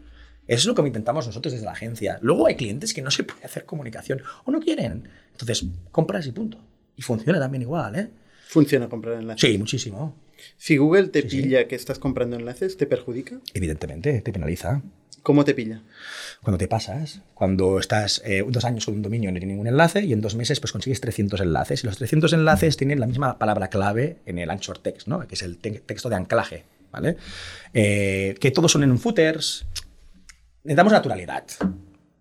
[0.49, 2.19] Eso es lo que intentamos nosotros desde la agencia.
[2.23, 5.09] Luego hay clientes que no se puede hacer comunicación o no quieren.
[5.41, 6.59] Entonces, compras y punto.
[6.97, 8.09] Y funciona también igual, ¿eh?
[8.49, 9.49] Funciona comprar enlaces.
[9.49, 10.17] Sí, muchísimo.
[10.57, 11.43] Si Google te Sí, sí.
[11.43, 13.39] pilla que estás comprando enlaces, ¿te perjudica?
[13.55, 14.83] Evidentemente, te penaliza.
[15.23, 15.83] ¿Cómo te pilla?
[16.43, 19.67] Cuando te pasas, cuando estás eh, dos años con un dominio y no tiene ningún
[19.67, 23.07] enlace y en dos meses pues consigues 300 enlaces y los 300 enlaces tienen la
[23.07, 25.27] misma palabra clave en el anchor text, ¿no?
[25.27, 27.17] que es el te- texto de anclaje, ¿vale?
[27.75, 29.67] Eh, que todos son en footers.
[30.63, 31.45] Necesitamos naturalidad.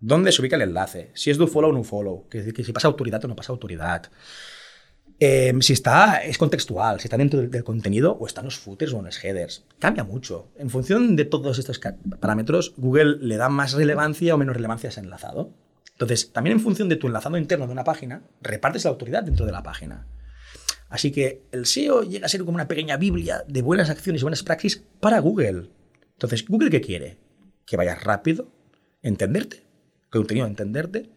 [0.00, 1.10] ¿Dónde se ubica el enlace?
[1.14, 3.52] Si es do follow o no follow, que, que si pasa autoridad o no pasa
[3.52, 4.10] autoridad.
[5.20, 8.92] Eh, si está, es contextual, si está dentro del, contenido o está en los footers
[8.92, 9.64] o en los headers.
[9.80, 10.52] Cambia mucho.
[10.56, 11.80] En función de todos estos
[12.20, 15.52] parámetros, Google le da más relevancia o menos relevancia a ese enlazado.
[15.92, 19.44] Entonces, también en función de tu enlazado interno de una página, repartes la autoridad dentro
[19.44, 20.06] de la página.
[20.88, 24.24] Así que el SEO llega a ser como una pequeña biblia de buenas acciones y
[24.24, 25.70] buenas praxis para Google.
[26.12, 27.18] Entonces, ¿Google qué quiere?
[27.66, 28.52] Que vayas rápido,
[29.02, 29.67] entenderte,
[30.10, 31.10] contenido entenderte,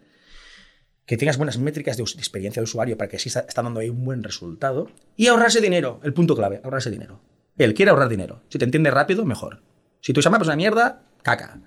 [1.06, 3.80] que tengas buenas métricas de, de experiencia de usuario para que sí está, está dando
[3.80, 7.22] ahí un buen resultado y ahorrarse dinero, el punto clave, ahorrarse dinero.
[7.58, 8.42] Él quiere ahorrar dinero.
[8.50, 9.62] Si te entiende rápido, mejor.
[10.02, 11.62] Si tu map es una mierda, caca.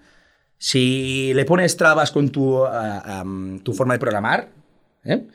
[0.58, 4.50] Si le pones trabas con tu, ah, am, tu forma de programar,
[5.04, 5.26] ¿eh?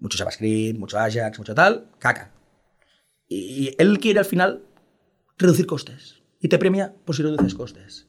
[0.00, 2.32] mucho JavaScript, mucho Ajax, mucho tal, caca.
[3.28, 4.62] Y él quiere al final
[5.38, 8.08] reducir costes y te premia por si reduces costes.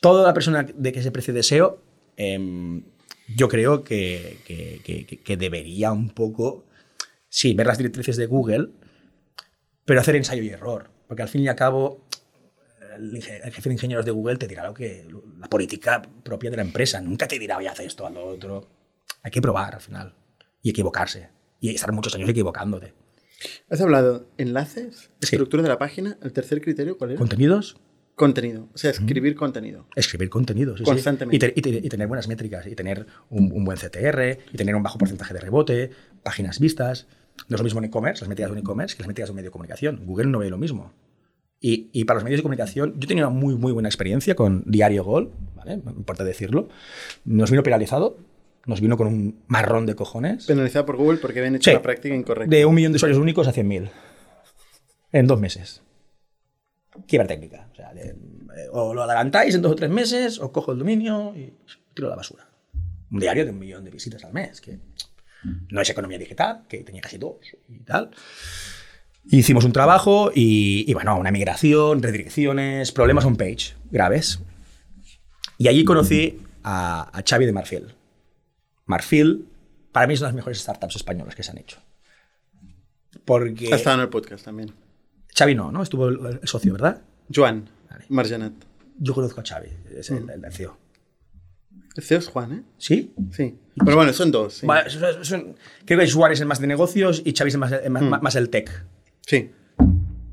[0.00, 1.82] Toda la persona de que se precie de SEO,
[2.16, 2.84] em,
[3.36, 6.66] yo creo que, que- que- que- que debería un poco,
[7.28, 8.68] sí, ver las directrices de Google,
[9.84, 10.90] pero hacer ensayo y error.
[11.06, 12.06] Porque al fin y al cabo,
[12.96, 15.06] el, jefe de ingenieros de Google te dirá lo que,
[15.38, 17.00] la política propia de la empresa.
[17.00, 18.68] Nunca te dirá, voy a hacer esto, a lo otro.
[19.22, 20.14] Hay que probar al final
[20.62, 21.30] y equivocarse.
[21.60, 22.94] Y estar muchos años equivocándote.
[23.70, 25.36] Has hablado enlaces, Sí.
[25.36, 26.18] estructura de la página.
[26.22, 27.18] ¿El tercer criterio cuál era?
[27.18, 27.76] ¿Contenidos?
[28.18, 28.68] Contenido.
[28.74, 29.86] O sea, escribir contenido.
[29.96, 30.90] Escribir contenido, sí, sí.
[30.90, 31.36] Constantemente.
[31.36, 34.56] Y, te- y te- y tener buenas métricas, y tener un, un buen CTR, y
[34.58, 35.90] tener un bajo porcentaje de rebote,
[36.22, 37.06] páginas vistas.
[37.48, 39.32] No es lo mismo en e-commerce, las métricas de un e-commerce, que las métricas de
[39.32, 40.00] un medio de comunicación.
[40.04, 40.92] Google no ve lo mismo.
[41.60, 44.34] Y, y para los medios de comunicación, yo he tenido una muy, muy buena experiencia
[44.34, 45.78] con Diario Gol, ¿vale?
[45.78, 46.68] No importa decirlo.
[47.24, 48.18] Nos vino penalizado,
[48.66, 50.46] nos vino con un marrón de cojones.
[50.46, 51.74] Penalizado por Google porque habían hecho Sí.
[51.74, 52.54] la práctica incorrecta.
[52.54, 53.88] De un millón de usuarios únicos a 100.000.
[55.12, 55.82] En dos meses.
[57.06, 57.68] Quiebra técnica.
[57.72, 60.78] O, sea, de- eh, o lo adelantáis en dos o tres meses, o cojo el
[60.78, 61.52] dominio y
[61.94, 62.48] tiro a la basura.
[63.10, 64.78] Un diario de un millón de visitas al mes, que
[65.70, 67.36] no es economía digital, que tenía casi dos
[67.68, 68.10] y tal.
[69.30, 74.40] Hicimos un trabajo y, y, bueno, una migración, redirecciones, problemas on page graves.
[75.58, 77.94] Y allí conocí a, a Xavi de Marfil.
[78.86, 79.46] Marfil,
[79.92, 81.78] para mí, es una de las mejores startups españolas que se han hecho.
[83.24, 83.72] Porque.
[83.72, 84.72] Ha estado en el podcast también.
[85.38, 85.82] Xavi no, ¿no?
[85.82, 87.00] Estuvo el, el socio, ¿verdad?
[87.32, 88.04] Joan Vale.
[88.08, 88.52] Marjanat.
[88.98, 90.76] Yo conozco a Xavi, es el, el CEO.
[91.96, 92.62] El CEO es Juan, ¿eh?
[92.78, 93.12] ¿Sí?
[93.32, 93.58] Sí.
[93.84, 94.54] Pero bueno, son dos.
[94.54, 94.66] Sí.
[94.66, 94.88] Vale,
[95.84, 98.22] creo que Juan es el más de negocios y Xavi es el más, el más-
[98.22, 98.84] más el tech.
[99.26, 99.50] Sí.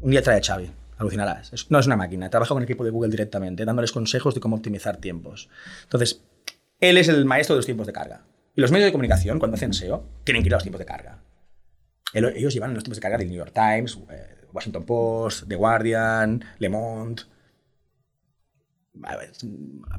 [0.02, 1.54] Un día trae a Xavi, alucinarás.
[1.54, 4.40] Es- no es una máquina, trabaja con el equipo de Google directamente, dándoles consejos de
[4.42, 5.50] cómo optimizar tiempos.
[5.84, 6.24] Entonces,
[6.80, 8.24] él es el maestro de los tiempos de carga.
[8.56, 10.86] Y los medios de comunicación, cuando hacen SEO, tienen que ir a los tiempos de
[10.86, 11.20] carga.
[12.16, 16.44] Ellos llevan los tiempos de carga del New York Times, eh, Washington Post, The Guardian,
[16.60, 17.24] Le Monde.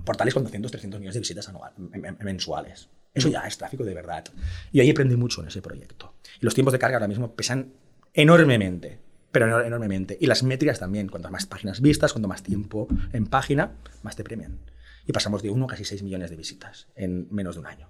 [0.04, 2.88] Portales con 200, 300 millones de visitas anual, men- men- mensuales.
[3.12, 4.24] Eso ya es tráfico de verdad.
[4.72, 6.14] Y ahí aprendí mucho en ese proyecto.
[6.40, 7.72] Y los tiempos de carga ahora mismo pesan
[8.14, 8.98] enormemente,
[9.32, 10.16] pero enor- enormemente.
[10.20, 11.08] Y las métricas también.
[11.08, 14.58] Cuanto más páginas vistas, cuanto más tiempo en página, más te premian.
[15.06, 17.88] Y pasamos de 1 a casi 6 millones de visitas en menos de un año.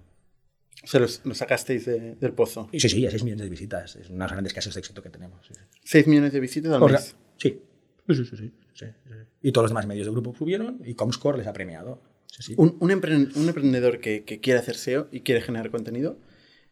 [0.82, 2.68] O sea, los, los sacasteis de- del pozo.
[2.72, 3.96] Sí, sí, a 6 millones de visitas.
[3.96, 5.44] Es una de las grandes casos de éxito que tenemos.
[5.46, 5.60] sí, sí.
[5.84, 7.16] 6 millones de visitas al Corre- mes.
[7.38, 7.60] Sí.
[8.08, 8.86] Sí, sí, sí, sí.
[9.42, 12.00] Y todos los demás medios del grupo subieron y Comscore les ha premiado.
[12.56, 16.18] Un, un emprendedor que, que quiere hacer SEO y quiere generar contenido,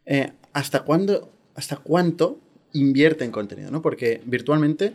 [0.04, 2.40] eh, ¿hasta, cuándo, ¿hasta cuánto
[2.74, 3.70] invierte en contenido?
[3.70, 3.80] ¿no?
[3.80, 4.94] Porque virtualmente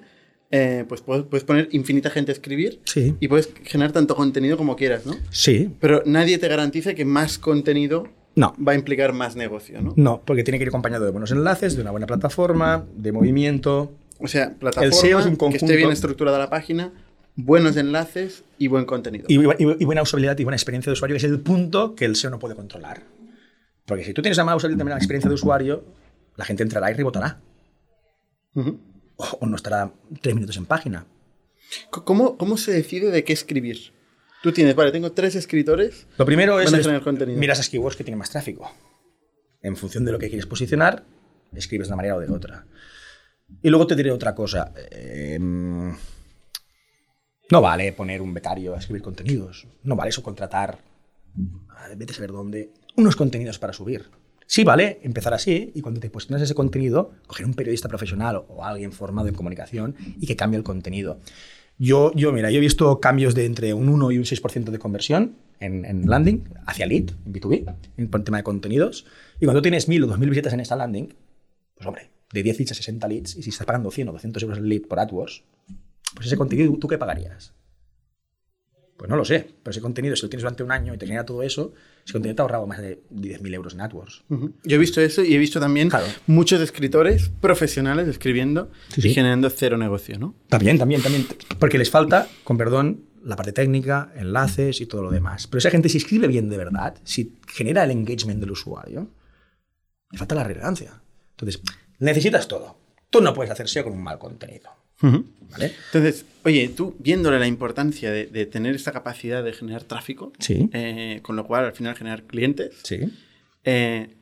[0.52, 3.16] eh, pues puedes, puedes poner infinita gente a escribir Sí.
[3.20, 5.16] y puedes generar tanto contenido como quieras, ¿no?
[5.32, 5.72] Sí.
[5.80, 8.08] Pero nadie te garantiza que más contenido
[8.40, 8.56] No.
[8.66, 9.94] va a implicar más negocio, ¿no?
[9.98, 13.92] No, porque tiene que ir acompañado de buenos enlaces, de una buena plataforma, de movimiento.
[14.20, 16.92] O sea, plataforma, El SEO es un que esté conjunto- bien estructurada la página,
[17.36, 19.26] buenos enlaces y buen contenido.
[19.28, 21.40] Y, bu- y bu- y buena usabilidad y buena experiencia de usuario, que es el
[21.40, 23.04] punto que el SEO no puede controlar.
[23.86, 25.84] Porque si tú tienes una mala usabilidad y una experiencia de usuario,
[26.38, 27.40] la gente entrará y rebotará.
[28.56, 31.06] O, o no estará tres minutos en página.
[31.92, 33.92] ¿Cómo, ¿Cómo se decide de qué escribir?
[34.42, 36.08] Tú tienes, vale, tengo tres escritores.
[36.18, 36.88] Lo primero es, es
[37.28, 38.72] miras a keywords que tienen más tráfico.
[39.62, 41.04] En función de lo que quieres posicionar,
[41.54, 42.66] escribes de una manera o de otra.
[43.62, 44.74] Y luego te diré otra cosa.
[44.92, 45.38] Eh,
[47.52, 49.68] no vale poner un becario a escribir contenidos.
[49.84, 50.80] No vale eso contratar,
[51.96, 54.06] vete a saber dónde, unos contenidos para subir.
[54.46, 58.64] Sí vale empezar así y cuando te posicionas ese contenido, coger un periodista profesional o
[58.64, 61.20] alguien formado en comunicación y que cambie el contenido.
[61.82, 64.80] Yo, yo, mira, yo he visto cambios de entre un 1 y un 6% de
[64.80, 69.06] conversión en, en landing hacia lead, en B2B, en el tema de contenidos.
[69.40, 71.16] Y cuando tienes 1000 o 2000 visitas en esta landing,
[71.76, 74.44] pues hombre, de 10 leads a 60 leads, y si estás pagando 100 o 200
[74.44, 75.44] euros el lead por AdWords,
[76.16, 77.54] pues ese contenido, ¿tú qué pagarías?
[79.00, 81.06] Pues no lo sé, pero ese contenido, si lo tienes durante un año y te
[81.06, 81.72] genera todo eso,
[82.04, 84.24] ese contenido te ha ahorrado más de 10.000 euros en AdWords.
[84.66, 86.06] Yo he visto eso y he visto también Claro.
[86.28, 90.36] muchos escritores profesionales escribiendo Sí, y generando cero negocio, ¿no?
[90.50, 91.26] También, también, también.
[91.60, 95.48] Porque les falta, con perdón, la parte técnica, enlaces y todo lo demás.
[95.48, 99.08] Pero esa gente, si escribe bien de verdad, si genera el engagement del usuario,
[100.12, 101.02] le falta la relevancia.
[101.38, 101.62] Entonces,
[102.00, 102.78] necesitas todo.
[103.10, 104.70] Tú no puedes hacer SEO con un mal contenido.
[105.02, 110.70] Entonces, oye, tú viéndole la importancia de, de tener esta capacidad de generar tráfico, Sí.
[110.74, 113.00] eh, con lo cual al final generar clientes, Sí.
[113.64, 114.16] eh,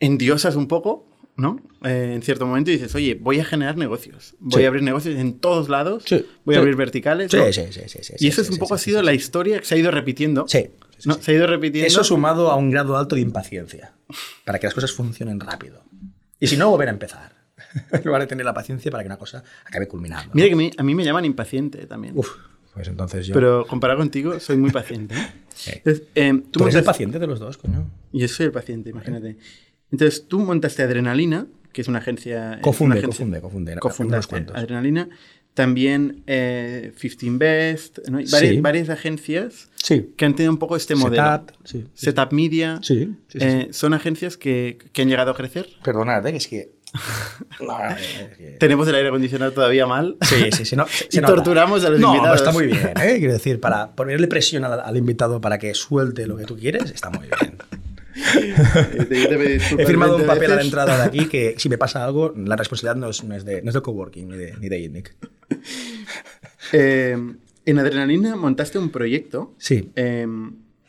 [0.00, 1.60] endiosas un poco, ¿no?
[1.84, 4.64] Eh, en cierto momento dices, oye, voy a generar negocios, voy Sí.
[4.64, 6.04] a abrir negocios en todos lados,
[6.44, 7.32] voy a abrir verticales.
[7.32, 10.46] Y eso es un poco ha sido la historia que se ha ido repitiendo.
[10.48, 10.66] Sí.
[11.06, 11.14] ¿no?
[11.14, 11.86] Se ha ido repitiendo.
[11.86, 13.92] Eso sumado a un grado alto de impaciencia,
[14.44, 15.82] para que las cosas funcionen rápido.
[16.40, 17.33] Y si no, volver a empezar.
[17.92, 20.30] En lugar de tener la paciencia para que una cosa acabe culminando.
[20.34, 22.12] Mira que me- a mí me llaman impaciente también.
[22.16, 22.28] Uf,
[22.72, 23.34] pues entonces yo...
[23.34, 25.14] Pero comparado contigo, soy muy paciente.
[25.14, 25.28] ¿eh?
[25.84, 27.88] Entonces, eh, Tú eres el paciente de los dos, coño.
[28.12, 29.36] Y yo soy el paciente, imagínate.
[29.92, 32.58] Entonces, tú montaste Adrenalina, que es una agencia...
[32.60, 33.76] Cofunde, una agencia- cofunde, cofunde.
[33.76, 34.36] Cofundaste.
[34.54, 35.08] Adrenalina.
[35.54, 38.18] También eh, 15 Best, ¿no?
[38.18, 38.60] Varias, Sí.
[38.60, 40.10] varias agencias Sí.
[40.16, 41.22] que han tenido un poco este modelo.
[41.22, 41.84] Setup, sí.
[41.94, 42.80] Setup Media.
[43.34, 45.68] Eh, Son agencias que, que han llegado a crecer.
[45.84, 46.34] Perdonad, ¿eh?
[46.36, 46.72] es que...
[47.60, 48.06] No, es
[48.38, 50.16] que- Tenemos el aire acondicionado todavía mal.
[50.22, 50.76] Sí, sí, sí.
[50.76, 52.40] No, Y torturamos a los no, invitados.
[52.42, 53.16] No, está muy bien, ¿eh?
[53.18, 56.90] Quiero decir, para ponerle presión al, al invitado para que suelte lo que tú quieres,
[56.90, 57.56] está muy bien.
[58.16, 62.04] Eh, He firmado un 20 papel a la entrada de aquí que si me pasa
[62.04, 64.68] algo, la responsabilidad no es, no es, de, no es del coworking ni de, ni
[64.68, 65.14] de INNIC.
[66.72, 67.16] Eh,
[67.66, 70.26] en Adrenalina montaste un proyecto Sí, eh,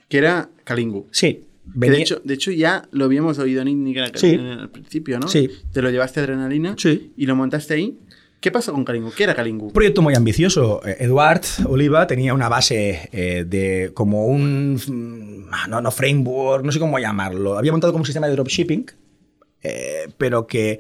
[0.08, 1.08] que era Kalingu.
[1.12, 1.46] sí.
[1.74, 4.36] Venía- de, hecho, de hecho, ya lo habíamos oído en Indie Sí.
[4.36, 5.28] al principio, ¿no?
[5.28, 5.50] Sí.
[5.74, 7.12] Te lo llevaste a Adrenalina Sí.
[7.18, 7.98] y lo montaste ahí.
[8.40, 9.12] ¿Qué pasó con Kalingu?
[9.12, 9.68] ¿Qué era Kalingu?
[9.68, 10.80] Un proyecto muy ambicioso.
[10.86, 16.72] Eh, Eduard Oliva tenía una base eh, de como un, mm, no, no framework, no
[16.72, 17.58] sé cómo llamarlo.
[17.58, 18.86] Había montado como un sistema de dropshipping,
[19.64, 20.80] eh, pero que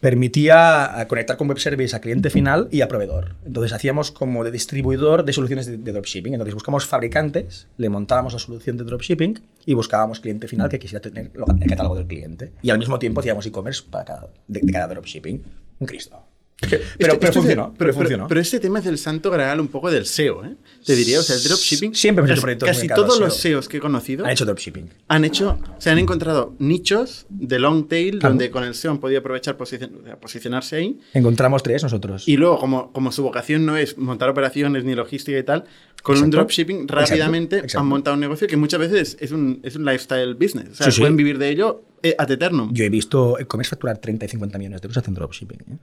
[0.00, 3.36] permitía eh, conectar con web service a cliente final y a proveedor.
[3.44, 6.34] Entonces hacíamos como de distribuidor de soluciones de, dropshipping.
[6.34, 11.02] Entonces buscamos fabricantes, le montábamos la solución de dropshipping y buscábamos cliente final que quisiera
[11.02, 12.52] tener el catálogo del cliente.
[12.62, 15.42] Y al mismo tiempo hacíamos e-commerce para de, de cada dropshipping.
[15.78, 16.29] Un Cristo.
[16.68, 17.74] Pero, pero este funcionó.
[17.78, 18.28] pero, funcionó.
[18.28, 20.56] pero este tema es el santo graal un poco del SEO, ¿eh?
[20.84, 21.94] Te diría, o sea, el dropshipping.
[21.94, 23.24] Siempre hecho casi- proyectos Casi todos SEO.
[23.26, 24.90] los SEOs que he conocido Han hecho dropshipping.
[25.08, 29.20] han hecho, se han encontrado nichos de long tail donde con el SEO han podido
[29.20, 31.00] aprovechar posicion- posicionarse ahí.
[31.14, 32.28] Encontramos tres nosotros.
[32.28, 35.64] Y luego, como, como su vocación no es montar operaciones ni logística y tal,
[36.02, 37.78] con un dropshipping rápidamente Exacto.
[37.80, 40.68] han montado un negocio que muchas veces es un, es un lifestyle business.
[40.72, 41.00] O sea, Sí, sí.
[41.00, 42.70] pueden vivir de ello eh, ad eternum.
[42.72, 45.58] Yo he visto e-commerce facturar 30 y 50 millones de euros haciendo dropshipping.
[45.60, 45.76] ¿eh?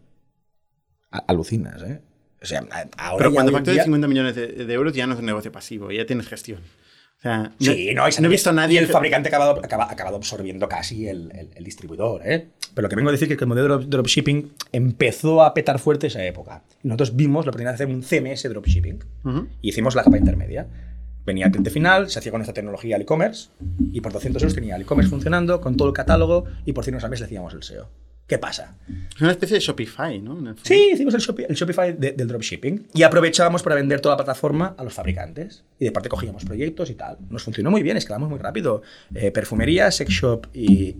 [1.11, 2.01] Alucinas, ¿eh?
[2.41, 2.59] O sea,
[2.97, 5.51] ahora Pero cuando facturas día- 50 millones de, de euros ya no es un negocio
[5.51, 6.59] pasivo, ya tienes gestión.
[7.17, 8.75] O sea, Sí, no, y se- he visto a nadie.
[8.75, 12.21] Y el fabricante ha acabado, acaba- ha acabado absorbiendo casi el, el- el distribuidor.
[12.23, 12.49] ¿eh?
[12.75, 15.53] Pero lo que vengo a decir es que el modelo de drop- dropshipping empezó a
[15.55, 16.61] petar fuerte esa época.
[16.83, 18.99] Nosotros vimos la oportunidad de hacer un CMS dropshipping.
[19.63, 20.67] Y hicimos la capa intermedia.
[21.25, 23.49] Venía el cliente final, se hacía con esta tecnología al e-commerce
[23.91, 26.93] y por 200 euros tenía el e-commerce funcionando con todo el catálogo y por 100
[26.93, 27.89] euros al mes le hacíamos el SEO.
[28.27, 28.75] ¿Qué pasa?
[29.15, 30.53] Es una especie de Shopify, ¿no?
[30.63, 34.17] Sí, hicimos el, Shopi- el Shopify de- del dropshipping y aprovechábamos para vender toda la
[34.17, 35.63] plataforma a los fabricantes.
[35.79, 37.17] Y de parte cogíamos proyectos y tal.
[37.29, 38.81] Nos funcionó muy bien, escalamos muy rápido.
[39.15, 40.97] Eh, perfumería, sex shop y,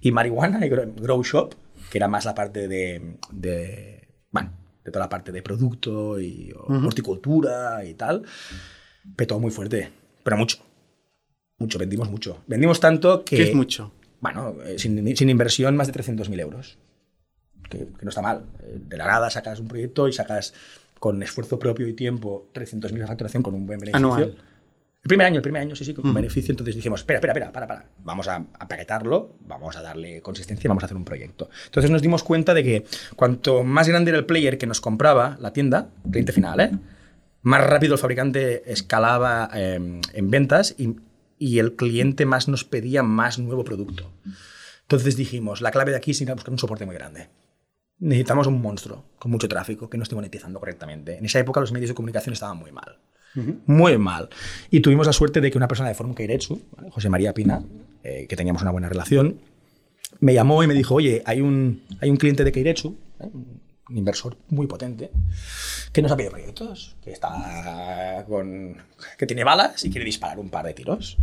[0.00, 1.54] y marihuana y grow shop,
[1.90, 4.52] que era más la parte de, de, bueno,
[4.84, 8.22] de toda la parte de producto y horticultura y tal.
[9.16, 9.90] Petó muy fuerte,
[10.22, 10.58] pero mucho.
[11.58, 12.42] Mucho, vendimos mucho.
[12.46, 13.36] Vendimos tanto que...
[13.36, 13.92] Que es mucho.
[14.24, 16.78] Bueno, eh, sin, sin inversión, más de 300.000 euros.
[17.68, 18.46] Que, que no está mal.
[18.62, 20.54] Eh, De la nada sacas un proyecto y sacas
[20.98, 23.98] con esfuerzo propio y tiempo 300.000 de facturación con un buen beneficio.
[23.98, 24.34] Anual.
[25.02, 26.52] El primer año, el primer año, sí, sí, con beneficio.
[26.52, 27.84] Entonces dijimos, espera, espera, espera, para, para.
[28.02, 31.50] Vamos a, a paquetarlo, vamos a darle consistencia y vamos a hacer un proyecto.
[31.66, 32.84] Entonces nos dimos cuenta de que
[33.16, 36.70] cuanto más grande era el player que nos compraba la tienda, cliente final, ¿eh?
[37.44, 40.96] más rápido el fabricante escalaba eh, en ventas y,
[41.44, 44.10] y el cliente más nos pedía más nuevo producto.
[44.80, 47.28] Entonces dijimos, la clave de aquí es ir a buscar un soporte muy grande.
[47.98, 51.18] Necesitamos un monstruo con mucho tráfico que no esté monetizando correctamente.
[51.18, 52.96] En esa época los medios de comunicación estaban muy mal.
[53.66, 54.30] Muy mal.
[54.70, 56.62] Y tuvimos la suerte de que una persona de Forum Keiretsu.
[56.90, 57.62] José María Pina,
[58.02, 59.38] eh, que teníamos una buena relación,
[60.20, 63.28] me llamó y me dijo, oye, hay un, hay un cliente de Keiretsu, ¿eh?
[63.88, 65.10] Un inversor muy potente,
[65.92, 68.82] que nos ha pedido proyectos, que está con,
[69.18, 71.18] que tiene balas y quiere disparar un par de tiros.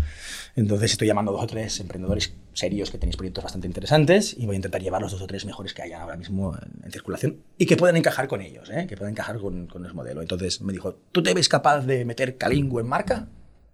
[0.56, 4.46] Entonces estoy llamando a dos o tres emprendedores serios que tenéis proyectos bastante interesantes y
[4.46, 7.42] voy a intentar llevar los dos o tres mejores que haya ahora mismo en, circulación
[7.58, 8.86] y que puedan encajar con ellos, ¿eh?
[8.88, 10.22] que puedan encajar con, con el modelo.
[10.22, 13.28] Entonces me dijo, ¿tú te ves capaz de meter Kalingo en marca?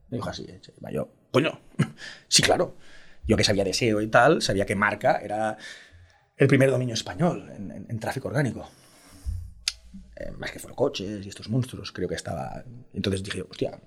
[0.09, 0.61] Me dijo así, ¿eh?
[0.91, 1.59] yo, coño,
[2.27, 2.75] sí, claro.
[3.27, 5.57] Yo que sabía de SEO y tal, sabía que marca era
[6.37, 7.51] el primer dominio español
[7.89, 8.69] en, tráfico orgánico.
[10.15, 12.63] Eh, más que coches y estos monstruos, creo que estaba.
[12.93, 13.79] Entonces dije, hostia,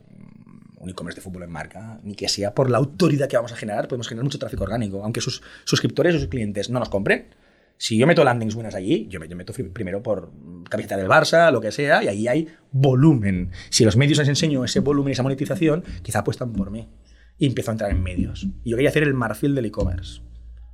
[0.78, 3.56] un e-commerce de fútbol en marca, ni que sea por la autoridad que vamos a
[3.56, 7.34] generar, podemos generar mucho tráfico orgánico, aunque sus suscriptores o sus clientes no nos compren.
[7.76, 10.30] Si yo meto landings buenas allí, yo, yo meto primero por
[10.68, 13.52] camiseta del Barça, lo que sea, y ahí hay volumen.
[13.70, 16.88] Si los medios les enseño ese volumen y esa monetización, quizá apuestan por mí.
[17.38, 18.46] Y empiezo a entrar en medios.
[18.64, 20.20] Y yo quería hacer el marfil del e-commerce.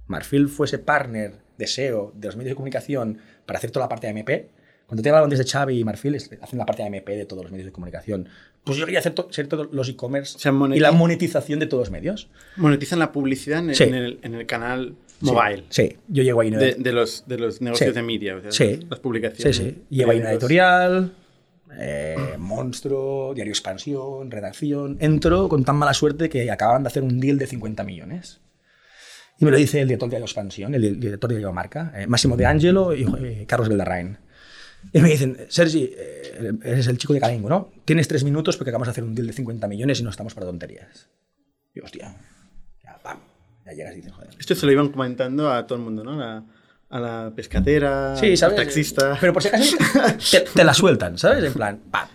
[0.07, 4.07] Marfil fuese partner de SEO de los medios de comunicación para hacer toda la parte
[4.07, 4.49] de MP.
[4.87, 7.51] Cuando te hablaban desde Xavi y Marfil, hacen la parte de MP de todos los
[7.51, 8.29] medios de comunicación.
[8.63, 10.39] Pues yo quería hacer to todos los e-commerce
[10.75, 12.29] y la monetización de todos los medios.
[12.57, 13.85] Monetizan la publicidad en, Sí.
[13.85, 15.65] en el, en el canal mobile.
[15.71, 15.97] Sí, sí.
[16.09, 16.51] yo llego ahí.
[16.51, 17.95] De, de los, de los negocios Sí.
[17.95, 18.81] de media, o sea, Sí.
[18.89, 19.57] las Sí, publicaciones.
[19.57, 19.83] sí.
[19.91, 21.15] Lleva ahí una editorial,
[21.79, 24.99] eh, Monstruo, Diario Expansión, Redacción.
[25.01, 28.41] Entro con tan mala suerte que acababan de hacer un deal de 50 millones.
[29.39, 32.37] Y me lo dice el director de Expansión, el, director de Diario Marca, eh, Máximo
[32.37, 34.19] de Angelo y eh, Carlos Beldarrain.
[34.93, 37.73] Y me dicen, Sergi, eh, eres el chico de Calingo, ¿no?
[37.85, 40.33] Tienes tres minutos porque acabamos de hacer un deal de 50 millones y no estamos
[40.33, 41.11] para tonterías.
[41.75, 42.17] Y hostia,
[42.83, 43.19] ya, pam,
[43.67, 44.31] ya llegas y dices, joder.
[44.39, 46.13] Esto se lo iban comentando a todo el mundo, ¿no?
[46.13, 46.45] A la,
[46.89, 49.19] a la pescadera, Sí, al taxista.
[49.21, 49.77] Pero por si acaso
[50.31, 51.45] te, te la sueltan, ¿sabes?
[51.45, 52.09] En plan, ¡pam!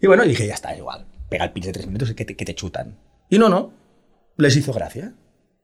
[0.00, 1.06] Y bueno, dije, ya está, igual.
[1.28, 2.98] Pega el pitch de tres minutos y que te, que te chutan.
[3.28, 3.72] Y no, no.
[4.36, 5.14] Les hizo gracia.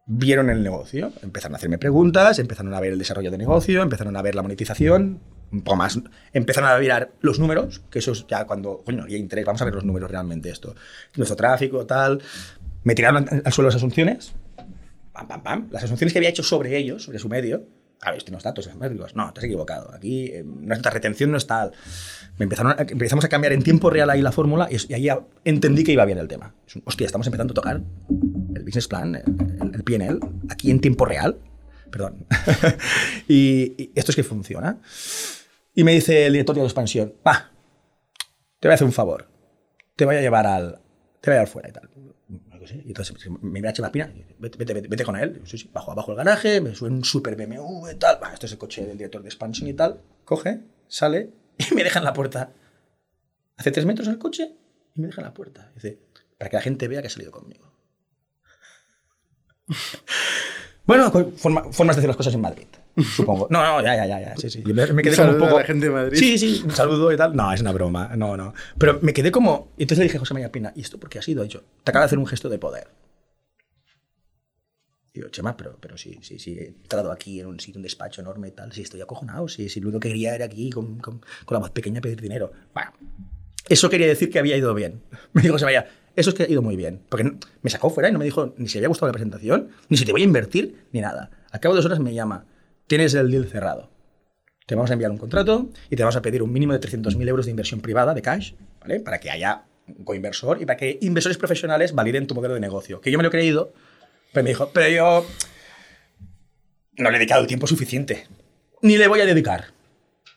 [0.08, 4.16] Vieron el negocio, empezaron a hacerme preguntas, empezaron a ver el desarrollo de negocio, empezaron
[4.16, 5.18] a ver la monetización,
[5.50, 5.98] un poco más.
[6.32, 9.64] Empezaron a mirar los números, que eso es ya cuando, coño, ya interés, vamos a
[9.64, 10.76] ver los números realmente esto.
[11.16, 12.22] Nuestro tráfico, tal.
[12.84, 14.32] Me tiraron al suelo las asunciones,
[15.12, 15.68] pam, pam, pam.
[15.72, 17.64] Las asunciones que había hecho sobre ellos, sobre su medio.
[18.02, 18.70] A ver, es datos.
[19.16, 19.92] No, te has equivocado.
[19.92, 21.72] Aquí eh, nuestra retención no es tal.
[22.38, 25.08] Me empezaron a- empezamos a cambiar en tiempo real ahí la fórmula y, y ahí
[25.44, 26.54] entendí que iba bien el tema.
[26.68, 27.80] Es un, hostia, estamos empezando a tocar
[28.56, 31.38] el business plan, el, el PNL, aquí en tiempo real.
[31.90, 32.26] Perdón.
[33.28, 34.80] y, esto es que funciona.
[35.74, 37.52] Y me dice el director de expansión, va,
[38.58, 39.28] te voy a hacer un favor.
[39.94, 40.80] Te voy a llevar al...
[41.20, 41.90] Te voy a llevar fuera y tal.
[42.84, 45.40] Y entonces me mira Chema Pina, vete, vete, vete, con él.
[45.44, 48.20] Sí, sí, bajo abajo el garaje, me sube un super BMW y tal.
[48.22, 50.00] Va, esto es el coche del director de expansión y tal.
[50.24, 51.30] Coge, sale
[51.70, 52.52] y me deja en la puerta.
[53.56, 54.56] Hace tres metros el coche
[54.94, 55.70] y me deja en la puerta.
[55.74, 55.98] Dice,
[56.38, 57.72] para que la gente vea que ha salido conmigo.
[60.86, 62.66] Bueno, co- forma- formas de hacer las cosas en Madrid,
[63.16, 63.48] supongo.
[63.50, 64.36] No, no, ya, ya, ya, ya.
[64.36, 64.62] Sí, sí.
[64.64, 65.58] Yo me, quedé como un saludo a poco.
[65.60, 66.16] la gente de Madrid.
[66.18, 67.34] Sí, sí, un saludo y tal.
[67.34, 68.12] No, es una broma.
[68.16, 68.54] No, no.
[68.78, 69.72] Pero me quedé como.
[69.76, 71.40] y Entonces le dije a José María Pina, ¿y esto por qué ha sido?
[71.40, 72.86] Ha dicho, te acaba de hacer un gesto de poder.
[75.12, 77.82] Y yo, Chema, pero, pero sí, sí, sí, he entrado aquí en un sitio, un
[77.82, 78.72] despacho enorme y tal.
[78.72, 79.48] Sí, estoy acojonado.
[79.48, 82.20] Sí, sí, lo único que quería era aquí con, con, con la voz pequeña pedir
[82.20, 82.52] dinero.
[82.74, 82.92] Bueno,
[83.68, 85.02] eso quería decir que había ido bien.
[85.32, 87.00] Me dijo José María, eso es que ha ido muy bien.
[87.08, 89.96] Porque me sacó fuera y no me dijo ni si había gustado la presentación, ni
[89.96, 91.30] si te voy a invertir, ni nada.
[91.52, 92.46] Al cabo de dos horas me llama,
[92.86, 93.90] tienes el deal cerrado.
[94.66, 97.28] Te vamos a enviar un contrato y te vamos a pedir un mínimo de 300.000
[97.28, 98.98] euros de inversión privada, de cash, ¿vale?
[98.98, 103.00] Para que haya un coinversor y para que inversores profesionales validen tu modelo de negocio.
[103.00, 103.72] Que yo me lo he creído,
[104.32, 105.26] pero me dijo, pero yo
[106.96, 108.26] no le he dedicado el tiempo suficiente.
[108.82, 109.66] Ni le voy a dedicar.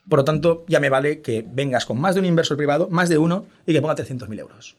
[0.08, 3.08] Por lo tanto, ya me vale que vengas con más de un inversor privado, más
[3.08, 4.76] de uno, y que ponga 300.000 euros.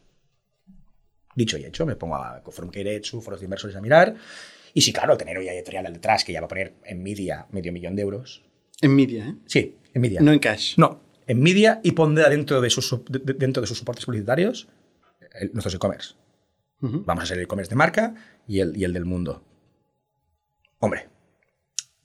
[1.36, 4.16] Dicho y hecho, me pongo a Forum Keiretsu, foros de inversores a mirar.
[4.74, 7.46] Y sí, claro, tener una editorial al detrás que ya va a poner en media
[7.52, 8.44] medio millón de euros.
[8.82, 9.36] En media, ¿eh?
[9.46, 10.22] Sí, en media.
[10.22, 10.76] No en cash.
[10.78, 14.68] No, en media y pondrá dentro de sus, de- de- dentro de sus soportes publicitarios
[15.40, 16.16] el- nuestros e-commerce.
[16.82, 17.04] Ujú.
[17.06, 18.16] Vamos a ser el e-commerce de marca
[18.48, 19.44] y el, y el del mundo.
[20.80, 21.10] Hombre,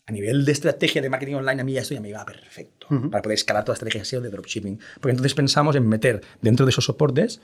[0.06, 2.86] a nivel de estrategia de marketing online, a mí ya esto ya me iba perfecto
[2.90, 3.10] Ujú.
[3.10, 4.78] para poder escalar toda la estrategia SEO de dropshipping.
[5.00, 7.40] Porque entonces pensamos en meter dentro de esos soportes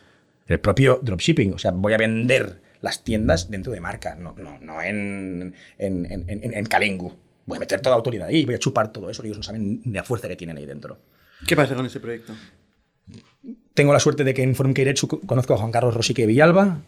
[0.53, 1.55] El propio dropshipping.
[1.55, 6.07] O sea, voy a vender las tiendas dentro de marca, no, no, no en, en,
[6.11, 7.13] en, en Kalengu.
[7.47, 9.99] Voy a meter toda autoridad ahí, voy a chupar todo eso, ellos no saben de
[9.99, 10.99] la fuerza que tienen ahí dentro.
[11.47, 12.35] ¿Qué pasa con ese proyecto?
[13.75, 16.83] Tengo la suerte de que en Forum Keiretsu conozco a Juan Carlos Rosique Villalba,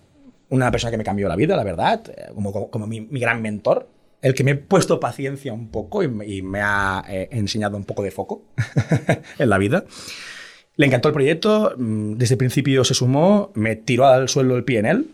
[0.50, 3.40] una persona que me cambió la vida, la verdad, eh, como, como, mi, mi, gran
[3.40, 3.88] mentor,
[4.20, 7.84] el que me he puesto paciencia un poco y, y me ha eh, enseñado un
[7.84, 8.42] poco de foco
[9.38, 9.84] en la vida.
[10.76, 14.64] Le encantó el proyecto, mm, desde el principio se sumó, me tiró al suelo el
[14.68, 15.10] él.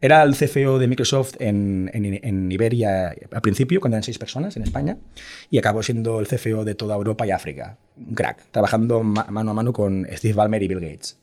[0.00, 4.56] Era el CFO de Microsoft en, en, en, Iberia al principio, cuando eran seis personas
[4.56, 4.98] en España,
[5.50, 7.78] y acabó siendo el CFO de toda Europa y África.
[7.96, 11.18] Un crack, trabajando mano a mano con Steve Ballmer y Bill Gates.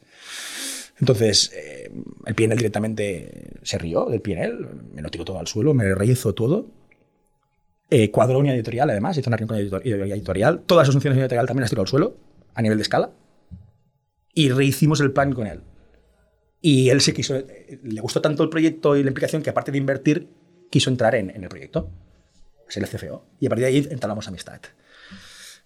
[1.00, 1.92] Entonces, eh,
[2.26, 6.34] el PNL directamente se rió del PNL, me lo tiró todo al suelo, me rehizo
[6.34, 6.68] todo.
[7.92, 10.62] Eh, cuadró una editorial, además, hizo una reunión editorial.
[10.66, 12.18] Todas sus funciones editorial también las tiró al suelo,
[12.56, 13.12] a nivel de escala
[14.34, 15.62] y rehicimos el plan con él.
[16.62, 17.36] Y él se quiso,
[17.84, 20.30] le gustó tanto el proyecto y la implicación que aparte de invertir,
[20.70, 21.90] quiso entrar en, el proyecto,
[22.68, 23.26] ser el CFO.
[23.40, 24.62] Y a partir de ahí entablamos amistad.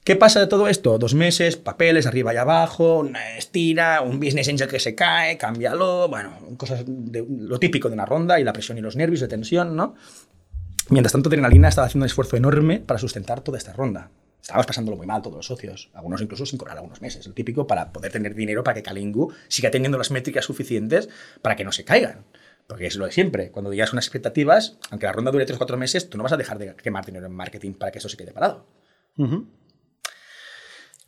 [0.03, 0.97] ¿Qué pasa de todo esto?
[0.97, 6.07] Dos meses, papeles arriba y abajo, una estira, un business angel que se cae, cámbialo,
[6.07, 9.27] bueno, cosas de lo típico de una ronda y la presión y los nervios de
[9.27, 9.95] tensión, ¿no?
[10.89, 14.09] Mientras tanto, Adrenalina estaba haciendo un esfuerzo enorme para sustentar toda esta ronda.
[14.41, 17.67] Estábamos pasándolo muy mal todos los socios, algunos incluso sin cobrar algunos meses, el típico
[17.67, 21.09] para poder tener dinero para que Kalingu siga teniendo las métricas suficientes
[21.41, 22.25] para que no se caigan.
[22.67, 25.59] Porque es lo de siempre, cuando digas unas expectativas, aunque la ronda dure 3 o
[25.59, 28.09] 4 meses, tú no vas a dejar de quemar dinero en marketing para que eso
[28.09, 28.67] se quede parado.
[29.17, 29.45] Uh -huh.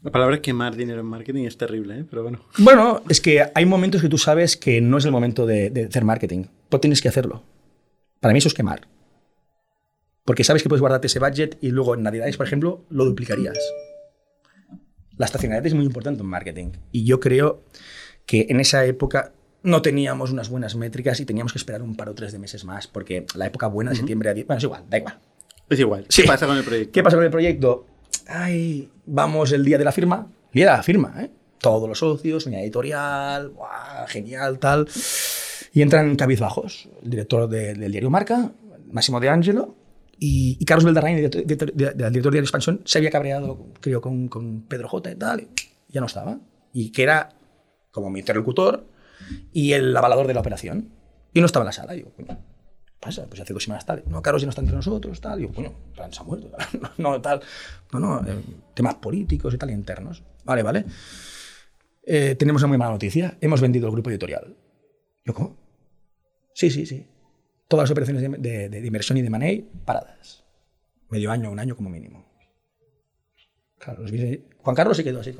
[0.01, 2.05] La palabra quemar dinero en marketing es terrible, ¿eh?
[2.09, 2.45] pero bueno.
[2.57, 5.86] Bueno, es que hay momentos que tú sabes que no es el momento de, de
[5.86, 7.43] hacer marketing, pero tienes que hacerlo.
[8.21, 8.88] Para mí eso es quemar.
[10.30, 13.57] Porque sabes que puedes guardarte ese budget y luego en Navidades, por ejemplo, lo duplicarías.
[15.17, 16.67] La estacionalidad es muy importante en marketing.
[16.91, 17.63] Y yo creo
[18.27, 22.09] que en esa época no teníamos unas buenas métricas y teníamos que esperar un par
[22.09, 24.84] o tres de meses más, porque la época buena de septiembre a Bueno, es igual,
[24.88, 25.19] da igual.
[25.67, 26.05] Es igual.
[26.07, 26.91] ¿Qué pasa con el proyecto?
[26.91, 27.88] ¿Qué pasa con el proyecto?
[28.27, 30.32] Ay, vamos el día de la firma.
[30.53, 31.32] Día de la firma, ¿eh?
[31.57, 34.88] Todos los socios, una editorial, ¡buah, genial, tal.
[35.73, 36.88] Y entran cabizbajos.
[37.01, 38.51] El director de, del diario Marca,
[38.91, 39.78] Máximo de Angelo,
[40.20, 44.01] y, y, Carlos Beldarrain, el director, de, de, director de expansión, se había cabreado, creo,
[44.01, 46.39] con, con, Pedro J y tal, y ya no estaba.
[46.74, 47.30] Y que era
[47.91, 48.86] como mi interlocutor
[49.51, 50.89] y el avalador de la operación.
[51.34, 51.95] Y no estaba en la sala.
[51.95, 52.38] Y yo, coño,
[52.99, 53.26] pasa?
[53.28, 54.03] Pues hace dos semanas tal.
[54.07, 55.39] No, Carlos ya no está entre nosotros, tal.
[55.39, 55.74] Y yo, coño,
[56.11, 56.51] se ha muerto.
[56.97, 57.41] no, no, tal.
[57.93, 58.43] No, no, eh,
[58.74, 60.24] temas políticos y tal, internos.
[60.43, 60.86] Vale, vale.
[62.03, 63.38] Eh, tenemos una muy mala noticia.
[63.39, 64.55] Hemos vendido el grupo editorial.
[65.24, 65.57] Yo, ¿cómo?
[66.53, 67.07] Sí, sí, sí
[67.70, 70.43] todas las operaciones de, de, inversión y de money paradas.
[71.09, 72.26] Medio año, un año como mínimo.
[73.78, 74.03] Claro,
[74.57, 75.34] Juan Carlos se quedó así.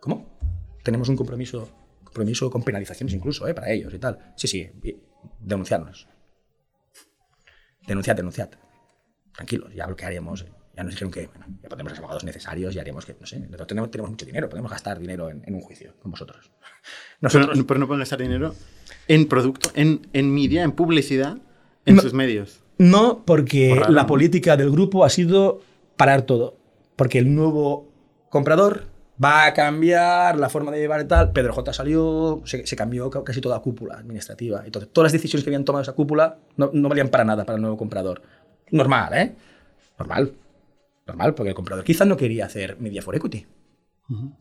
[0.00, 0.38] ¿Cómo?
[0.82, 1.68] Tenemos un compromiso,
[2.04, 3.52] compromiso con penalizaciones incluso, ¿eh?
[3.52, 4.32] para ellos y tal.
[4.36, 4.70] Sí, sí,
[5.40, 6.08] denunciarnos.
[7.86, 8.50] Denunciad, denunciad.
[9.34, 10.46] Tranquilos, ya lo que haremos.
[10.78, 13.40] Ya nos dijeron que bueno, ya ponemos los abogados necesarios y haremos que, no sé,
[13.40, 16.52] nosotros tenemos, tenemos mucho dinero, podemos gastar dinero en, en un juicio con vosotros.
[17.20, 18.54] Nosotros, pero, pero no pueden gastar dinero
[19.08, 21.38] en producto, en, en media, en publicidad,
[21.84, 22.60] en no, sus medios.
[22.78, 24.06] No, porque raro, la ¿no?
[24.06, 25.62] política del grupo ha sido
[25.96, 26.56] parar todo.
[26.94, 27.90] Porque el nuevo
[28.28, 28.84] comprador
[29.22, 31.32] va a cambiar la forma de llevar y tal.
[31.32, 34.62] Pedro J salió, se, se, cambió casi toda la cúpula administrativa.
[34.64, 37.56] Entonces, todas las decisiones que habían tomado esa cúpula no, no, valían para nada para
[37.56, 38.22] el nuevo comprador.
[38.70, 39.34] Normal, ¿eh?
[39.98, 40.32] Normal.
[41.08, 43.46] Normal, porque el comprador quizás no quería hacer media for equity.
[44.10, 44.36] Uh -huh.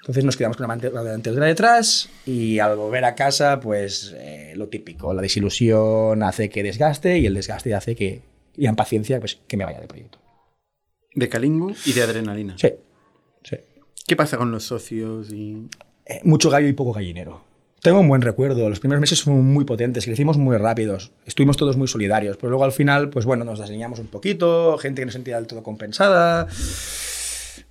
[0.00, 4.68] Entonces nos quedamos con la delantera detrás y al volver a casa, pues eh, lo
[4.68, 8.22] típico, la desilusión hace que desgaste y el desgaste hace que,
[8.54, 10.20] y en paciencia, pues que me vaya del proyecto.
[11.12, 12.56] De Kalingu y de adrenalina.
[12.56, 12.68] Sí,
[13.42, 13.56] sí.
[14.06, 15.32] ¿Qué pasa con los socios?
[15.32, 15.66] Y...
[16.04, 17.42] Eh, mucho gallo y poco gallinero.
[17.86, 21.76] Tengo un buen recuerdo, los primeros meses fueron muy potentes, crecimos muy rápidos, estuvimos todos
[21.76, 25.12] muy solidarios, pero luego al final, pues bueno, nos enseñamos un poquito, gente que no
[25.12, 26.48] sentía del todo compensada.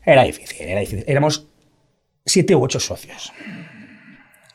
[0.06, 1.04] Era difícil, era difícil.
[1.06, 1.48] Éramos
[2.26, 3.34] siete u ocho socios.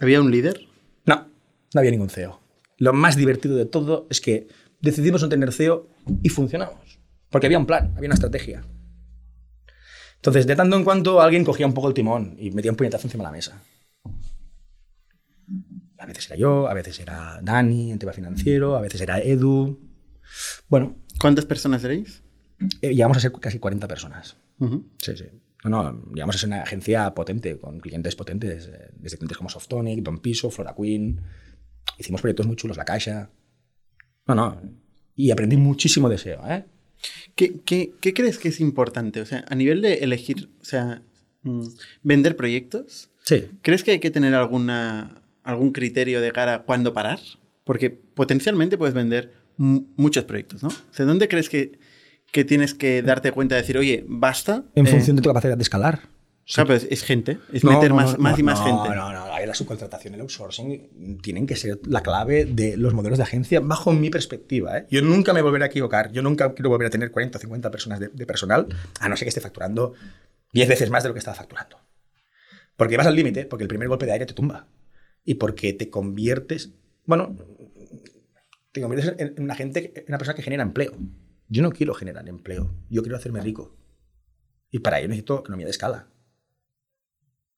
[0.00, 0.66] ¿Había un líder?
[1.04, 1.28] No,
[1.74, 2.40] no había ningún CEO.
[2.78, 4.48] Lo más divertido de todo es que
[4.80, 5.88] decidimos no tener CEO
[6.22, 7.00] y funcionamos.
[7.28, 8.64] Porque había un plan, había una estrategia.
[10.16, 13.08] Entonces, de tanto en cuanto, alguien cogía un poco el timón y metía un puñetazo
[13.08, 13.62] encima de la mesa.
[16.00, 19.78] A veces era yo, a veces era Dani, en tema financiero, a veces era Edu.
[20.68, 20.96] Bueno.
[21.18, 22.22] ¿Cuántas personas erais?
[22.80, 24.36] Eh, llegamos a ser casi 40 personas.
[24.58, 24.84] Uh -huh.
[24.98, 25.24] Sí, sí.
[25.64, 30.02] No, no, digamos, es una agencia potente, con clientes potentes, eh, desde clientes como Softonic,
[30.02, 31.20] Don Piso, Flora Queen.
[31.98, 33.30] Hicimos proyectos muy chulos, La Caixa.
[34.26, 34.60] No, no.
[35.14, 36.64] Y aprendí muchísimo de SEO, ¿eh?
[37.34, 39.20] ¿Qué, qué, ¿Qué, crees que es importante?
[39.20, 41.02] O sea, a nivel de elegir, o sea,
[41.42, 41.62] Mm.
[42.02, 43.10] ¿Vender proyectos?
[43.24, 43.48] Sí.
[43.62, 47.20] ¿Crees que hay que tener alguna, algún criterio de cara a cuándo parar?
[47.64, 50.68] Porque potencialmente puedes vender muchos proyectos, ¿no?
[50.68, 51.78] O sea, ¿dónde crees que,
[52.32, 54.64] que tienes que darte cuenta de decir, oye, basta?
[54.74, 56.00] En función de tu capacidad de escalar.
[56.46, 56.62] Sí.
[56.66, 58.88] pero es, gente, es meter más, más y más gente.
[58.88, 63.18] No, no, no, la subcontratación el outsourcing tienen que ser la clave de los modelos
[63.18, 64.78] de agencia bajo mi perspectiva.
[64.78, 64.86] ¿eh?
[64.90, 67.70] Yo nunca me volveré a equivocar, yo nunca quiero volver a tener 40 o 50
[67.70, 68.66] personas de, personal,
[69.00, 69.94] a no ser que esté facturando
[70.52, 71.78] 10 veces más de lo que estaba facturando.
[72.76, 74.66] Porque vas al límite, porque el primer golpe de aire te tumba.
[75.24, 76.72] Y porque te conviertes,
[77.04, 77.36] bueno,
[78.72, 80.92] te conviertes en una gente, en una persona que genera empleo.
[81.48, 83.76] Yo no quiero generar empleo, yo quiero hacerme rico.
[84.70, 86.08] Y para ello necesito economía de escala.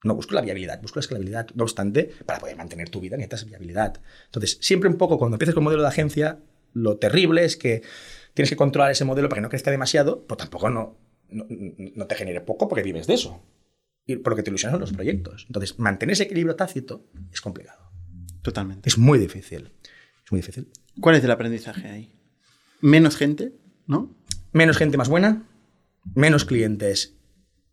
[0.04, 1.48] No busco la viabilidad, busco la escalabilidad.
[1.54, 4.00] No obstante, para poder mantener tu vida necesitas viabilidad.
[4.26, 6.40] Entonces, siempre un poco cuando empiezas con un modelo de agencia,
[6.72, 7.82] lo terrible es que
[8.34, 10.96] tienes que controlar ese modelo para que no crezca demasiado, pero tampoco no,
[11.28, 13.42] no, te genere poco porque vives de eso.
[14.06, 15.44] Y por lo que te ilusionan los proyectos.
[15.46, 17.90] Entonces, mantener ese equilibrio tácito es complicado.
[18.42, 18.88] Totalmente.
[18.88, 19.72] Es muy difícil.
[20.24, 20.70] Es muy difícil.
[21.00, 22.12] ¿Cuál es el aprendizaje ahí?
[22.80, 23.52] Menos gente,
[23.86, 24.16] ¿no?
[24.52, 25.46] Menos gente más buena,
[26.14, 27.16] menos clientes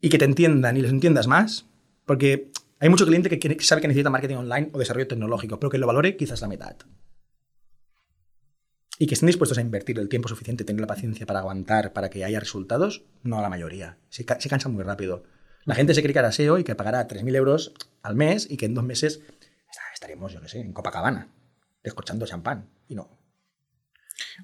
[0.01, 1.65] y que te entiendan y les entiendas más
[2.05, 5.77] porque hay mucho cliente que, sabe que necesita marketing online o desarrollo tecnológico, pero que
[5.77, 6.75] lo valore quizás la mitad.
[8.97, 12.09] Y que estén dispuestos a invertir el tiempo suficiente, tener la paciencia para aguantar, para
[12.09, 13.97] que haya resultados, no a la mayoría.
[14.09, 15.23] Se, se cansa muy rápido.
[15.65, 18.57] La gente se cree que hará SEO y que pagará 3.000 euros al mes y
[18.57, 19.21] que en dos meses
[19.99, 21.27] estaremos, yo qué sé, en Copacabana,
[21.83, 22.69] descorchando champán.
[22.87, 23.09] Y no.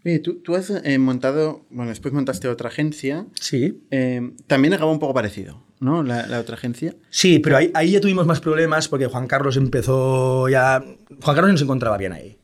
[0.04, 3.26] Oye, tú, has eh, montado, bueno, después montaste otra agencia.
[3.40, 3.88] Sí.
[3.90, 6.04] Eh, también acabó un poco parecido, ¿no?
[6.04, 6.96] La, otra agencia.
[7.10, 10.84] Sí, pero ahí, ahí, ya tuvimos más problemas porque Juan Carlos empezó ya...
[11.22, 12.38] Juan Carlos no se encontraba bien ahí.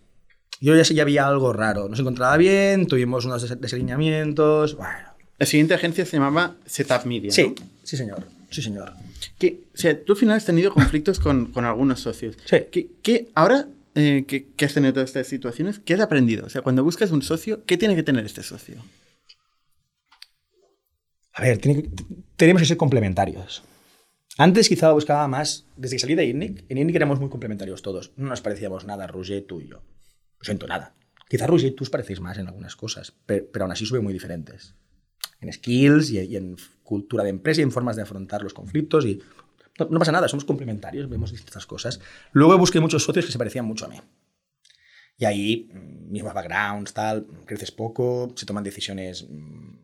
[0.62, 1.90] Yo ya ya había algo raro.
[1.90, 5.10] No se encontraba bien, tuvimos unos desalineamientos, bueno.
[5.38, 7.32] La siguiente agencia se llamaba Setup Media.
[7.32, 8.28] Sí, sí señor.
[8.52, 8.94] Sí señor.
[9.40, 12.38] Que, o sea, tú al final has tenido conflictos con, con algunos socios.
[12.46, 12.58] Sí.
[13.02, 16.46] ¿Qué, ahora eh, que, has tenido todas estas situaciones, ¿qué has aprendido?
[16.46, 18.76] O sea, cuando buscas un socio, ¿qué tiene que tener este socio?
[21.34, 21.60] A ver,
[22.38, 23.64] tenemos que ser complementarios.
[24.38, 28.14] Antes quizá buscaba más, desde que salí de INNIC, en INNIC éramos muy complementarios todos.
[28.16, 29.84] No nos parecíamos nada, Roger, tú y yo.
[30.40, 30.96] Lo siento, nada.
[31.28, 34.14] Quizá Roger y tú os parecéis más en algunas cosas, pero, aún así sube muy
[34.14, 34.76] diferentes.
[35.42, 39.06] En skills y, y, en cultura de empresa y en formas de afrontar los conflictos
[39.06, 39.22] y
[39.90, 42.00] no, pasa nada, somos complementarios, vemos distintas cosas.
[42.34, 44.00] Luego busqué muchos socios que se parecían mucho a mí.
[45.18, 49.28] Y ahí, mm, mismos backgrounds, tal, creces poco, se toman decisiones.
[49.30, 49.76] Mm,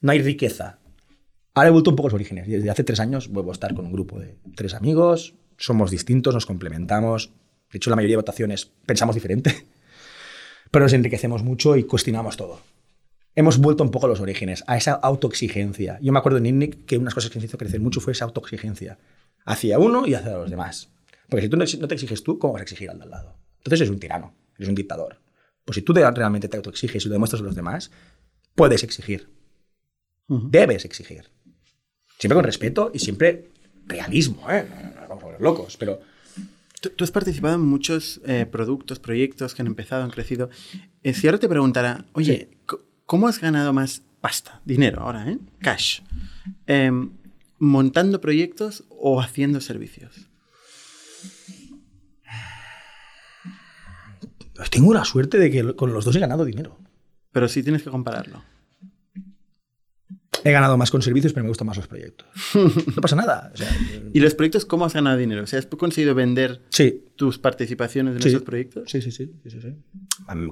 [0.00, 0.78] no hay riqueza.
[1.54, 2.46] Ahora he vuelto un poco a los orígenes.
[2.46, 6.32] Desde hace tres años vuelvo a estar con un grupo de tres amigos, somos distintos,
[6.32, 7.32] nos complementamos.
[7.70, 9.66] De hecho, la mayoría de votaciones pensamos diferente,
[10.70, 12.60] pero nos enriquecemos mucho y cuestionamos todo
[13.40, 15.98] hemos vuelto un poco a los orígenes, a esa autoexigencia.
[16.00, 18.24] Yo me acuerdo en INNIC que unas cosas que nos hizo crecer mucho fue esa
[18.26, 18.98] autoexigencia
[19.44, 20.90] hacia uno y hacia los demás.
[21.28, 23.36] Porque si tú no te exiges tú, ¿cómo vas a exigir al de al lado?
[23.58, 25.18] Entonces eres un tirano, eres un dictador.
[25.64, 27.90] Pues si tú realmente te autoexiges y lo demuestras a los demás,
[28.54, 29.28] puedes exigir.
[30.28, 31.30] Debes exigir.
[32.18, 33.48] Siempre con respeto y siempre
[33.86, 34.66] realismo, ¿eh?
[34.68, 36.00] No, vamos a volver locos, pero...
[36.80, 40.48] Tú, has participado en muchos eh, productos, proyectos que han empezado, han crecido.
[41.02, 42.48] Eh, si ahora te preguntara, oye,
[43.10, 45.36] ¿Cómo has ganado más pasta, dinero ahora, ¿eh?
[45.58, 46.02] Cash.
[46.68, 47.10] Em,
[47.58, 50.28] ¿Montando proyectos o haciendo servicios?
[54.70, 56.78] Tengo la suerte de que con los dos he ganado dinero.
[57.32, 58.44] Pero sí tienes que compararlo.
[60.44, 62.26] He ganado más con servicios, pero me gustan más los proyectos.
[62.94, 63.52] No pasa nada.
[64.12, 65.42] ¿Y los proyectos cómo has ganado dinero?
[65.42, 66.60] O sea, ¿has conseguido vender
[67.16, 68.90] tus participaciones en esos proyectos?
[68.90, 69.30] Sí, sí, sí,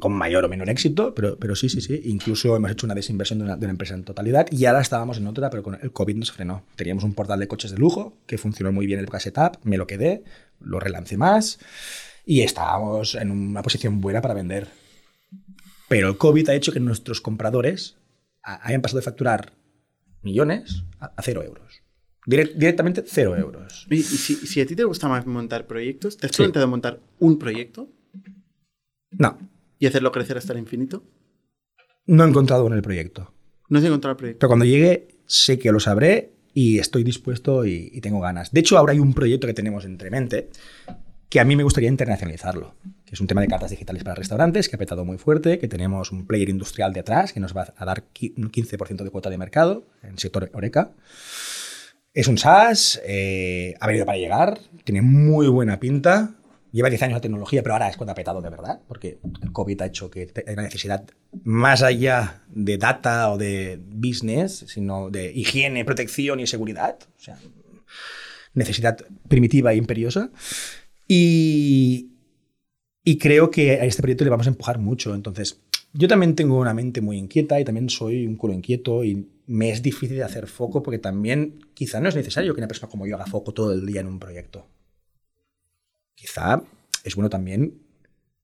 [0.01, 2.01] Con mayor o menor éxito, pero, pero sí, sí, sí.
[2.05, 5.51] Incluso hemos hecho una desinversión de una, empresa en totalidad y ahora estábamos en otra,
[5.51, 6.65] pero con el COVID nos frenó.
[6.77, 9.79] Teníamos un portal de coches de lujo que funcionó muy bien en el setup, me
[9.79, 10.23] lo quedé,
[10.61, 11.59] lo relancé más
[12.25, 14.69] y estábamos en una posición buena para vender.
[15.89, 17.97] Pero el COVID ha hecho que nuestros compradores
[18.43, 19.53] hayan pasado de facturar
[20.23, 21.83] millones a, cero euros.
[22.27, 23.87] directamente cero euros.
[23.91, 27.89] Y, si, a ti te gusta más montar proyectos, ¿te has planteado montar un proyecto?
[29.13, 29.39] No.
[29.79, 31.05] ¿Y hacerlo crecer hasta el infinito?
[32.07, 33.33] No he encontrado en el proyecto.
[33.69, 34.39] No he encontrado el proyecto.
[34.41, 38.51] Pero cuando llegue, sé que lo sabré y estoy dispuesto y, y, tengo ganas.
[38.51, 40.51] De hecho, ahora hay un proyecto que tenemos entre mente
[41.29, 42.75] que a mí me gustaría internacionalizarlo,
[43.05, 45.69] que es un tema de cartas digitales para restaurantes que ha petado muy fuerte, que
[45.69, 48.05] tenemos un player industrial de atrás que nos va a dar
[48.37, 50.93] un 15% de cuota de mercado en el sector Oreca.
[52.15, 56.35] Es un SaaS, eh, ha venido para llegar, tiene muy buena pinta,
[56.73, 59.53] lleva 10 años la tecnología, pero ahora es cuando ha petado de verdad, porque el
[59.53, 61.05] COVID ha hecho que haya una necesidad
[61.45, 66.99] más allá de data o de business, sino de higiene, protección y seguridad.
[67.19, 67.39] O sea,
[68.55, 68.99] necesidad
[69.29, 70.31] primitiva e imperiosa.
[71.09, 72.11] Y,
[73.03, 75.15] y creo que a este proyecto le vamos a empujar mucho.
[75.15, 75.63] Entonces,
[75.95, 79.71] yo también tengo una mente muy inquieta y también soy un culo inquieto y me
[79.71, 83.07] es difícil de hacer foco porque también quizá no es necesario que una persona como
[83.07, 84.67] yo haga foco todo el día en un proyecto.
[86.15, 86.63] Quizá
[87.03, 87.81] es bueno también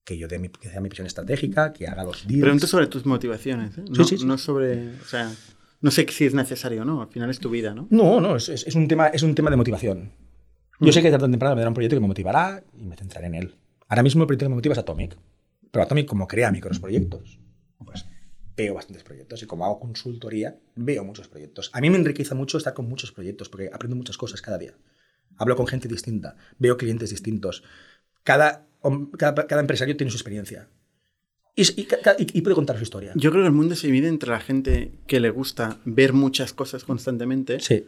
[0.04, 2.42] que yo dé mi, que sea mi visión estratégica, que haga los deals.
[2.42, 3.84] Pregunto sobre tus motivaciones, ¿eh?
[3.88, 5.32] no, no sobre, o sea,
[5.80, 7.02] no sé si es necesario, ¿no?
[7.02, 7.86] Al final es tu vida, ¿no?
[7.90, 10.12] No, no, es, es, un, tema, es un tema de motivación.
[10.80, 12.96] Yo sé que tarde o temprano me dará un proyecto que me motivará y me
[12.96, 13.54] centraré en él.
[13.88, 15.16] Ahora mismo el proyecto que me motiva es Atomic.
[15.70, 17.38] Pero Atomic, como crea micros proyectos,
[17.84, 18.06] pues
[18.56, 21.70] veo bastantes proyectos y como hago consultoría, veo muchos proyectos.
[21.72, 24.74] A mí me enriquece mucho estar con muchos proyectos porque aprendo muchas cosas cada día.
[25.36, 27.64] Hablo con gente distinta, veo clientes distintos.
[28.22, 28.66] Cada,
[29.18, 30.68] cada, cada empresario tiene su experiencia.
[31.56, 33.12] Y, y, y, puede contar su historia.
[33.14, 36.52] Yo creo que el mundo se divide entre la gente que le gusta ver muchas
[36.52, 37.86] cosas constantemente sí.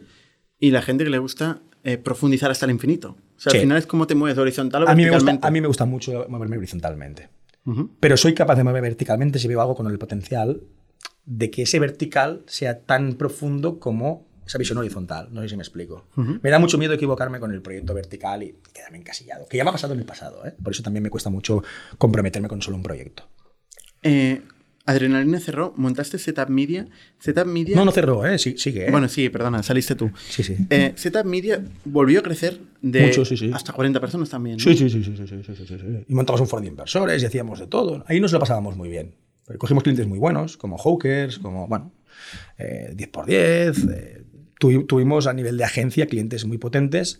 [0.59, 3.11] Y la gente que le gusta eh, profundizar hasta el infinito.
[3.37, 3.57] O sea, Sí.
[3.57, 5.67] al final es como te mueves horizontal o A mí, me gusta, a mí me
[5.67, 7.29] gusta mucho moverme horizontalmente.
[7.65, 7.91] Ujú.
[7.99, 10.61] Pero soy capaz de mover verticalmente si veo algo con el potencial
[11.25, 15.27] de que ese vertical sea tan profundo como esa visión horizontal.
[15.33, 16.07] No sé si me explico.
[16.15, 19.45] Me da mucho miedo equivocarme con el proyecto vertical y quedarme encasillado.
[19.47, 20.45] Que ya me ha pasado en el pasado.
[20.47, 20.53] ¿eh?
[20.63, 21.63] Por eso también me cuesta mucho
[21.97, 23.27] comprometerme con solo un proyecto.
[24.03, 24.41] Eh,
[24.87, 26.87] Adrenalina cerró, montaste Setup Media.
[27.19, 27.75] Setup Media.
[27.75, 28.39] No, no cerró, ¿eh?
[28.39, 28.87] Sí, sigue.
[28.87, 28.91] ¿eh?
[28.91, 30.09] Bueno, sí, perdona, saliste tú.
[30.29, 30.55] Sí, sí.
[30.69, 33.51] Eh, Setup Media volvió a crecer de Mucho, sí, sí.
[33.53, 34.59] hasta 40 personas también.
[34.61, 37.25] Sí, sí, sí, sí, sí, sí, sí, sí, Y montamos un foro de inversores y
[37.25, 38.05] hacíamos de todo.
[38.07, 39.13] Ahí nos lo pasábamos muy bien.
[39.57, 41.91] Cogimos clientes muy buenos, como Hawkers, como, bueno,
[42.57, 43.91] eh, 10x10.
[43.91, 44.23] Eh,
[44.57, 47.19] tuvimos a nivel de agencia clientes muy potentes,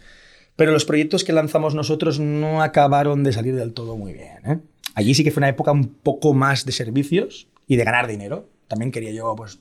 [0.56, 4.38] pero los proyectos que lanzamos nosotros no acabaron de salir del todo muy bien.
[4.46, 4.60] ¿eh?
[4.96, 8.50] Allí sí que fue una época un poco más de servicios, y de ganar dinero.
[8.68, 9.60] También quería yo, pues,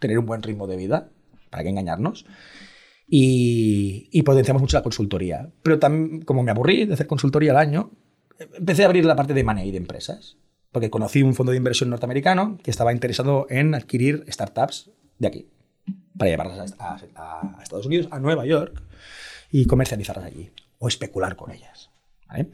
[0.00, 1.10] tener un buen ritmo de vida,
[1.50, 2.24] para qué engañarnos
[3.06, 5.50] y, potenciamos mucho la consultoría.
[5.62, 7.90] Pero también, como me aburrí de hacer consultoría al año,
[8.54, 10.36] empecé a abrir la parte de money de empresas.
[10.70, 15.48] Porque conocí un fondo de inversión norteamericano que estaba interesado en adquirir startups de aquí,
[16.16, 18.82] para llevarlas a, a- a Estados Unidos, a Nueva York,
[19.50, 21.90] y comercializarlas allí, o especular con ellas.
[22.28, 22.50] ¿vale?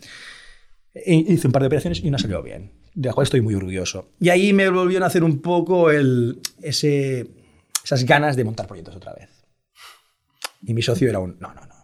[0.94, 3.54] E hice un par de operaciones y una salió bien, de la cual estoy muy
[3.54, 4.08] orgulloso.
[4.20, 7.26] Y ahí me volvió a nacer un poco el, ese,
[7.84, 9.30] esas ganas de montar proyectos otra vez.
[10.62, 11.74] Y mi socio era un, no, no, no,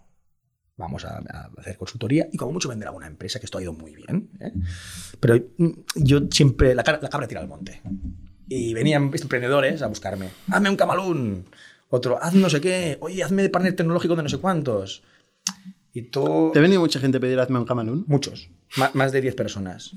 [0.76, 3.62] vamos a, a hacer consultoría y como mucho vender a una empresa, que esto ha
[3.62, 4.30] ido muy bien.
[4.40, 4.52] ¿eh?
[5.18, 7.82] Pero mm, yo siempre, la, la cabra tira al monte.
[8.48, 11.44] Y venían emprendedores a buscarme, hazme un camalún,
[11.88, 15.02] otro, haz no sé qué, oye, hazme de partner tecnológico de no sé cuántos.
[15.92, 16.52] Y todo...
[16.52, 18.04] ¿Te ha venido mucha gente a pedir hazme un camalún?
[18.08, 18.50] Muchos,
[18.94, 19.96] más de 10 personas.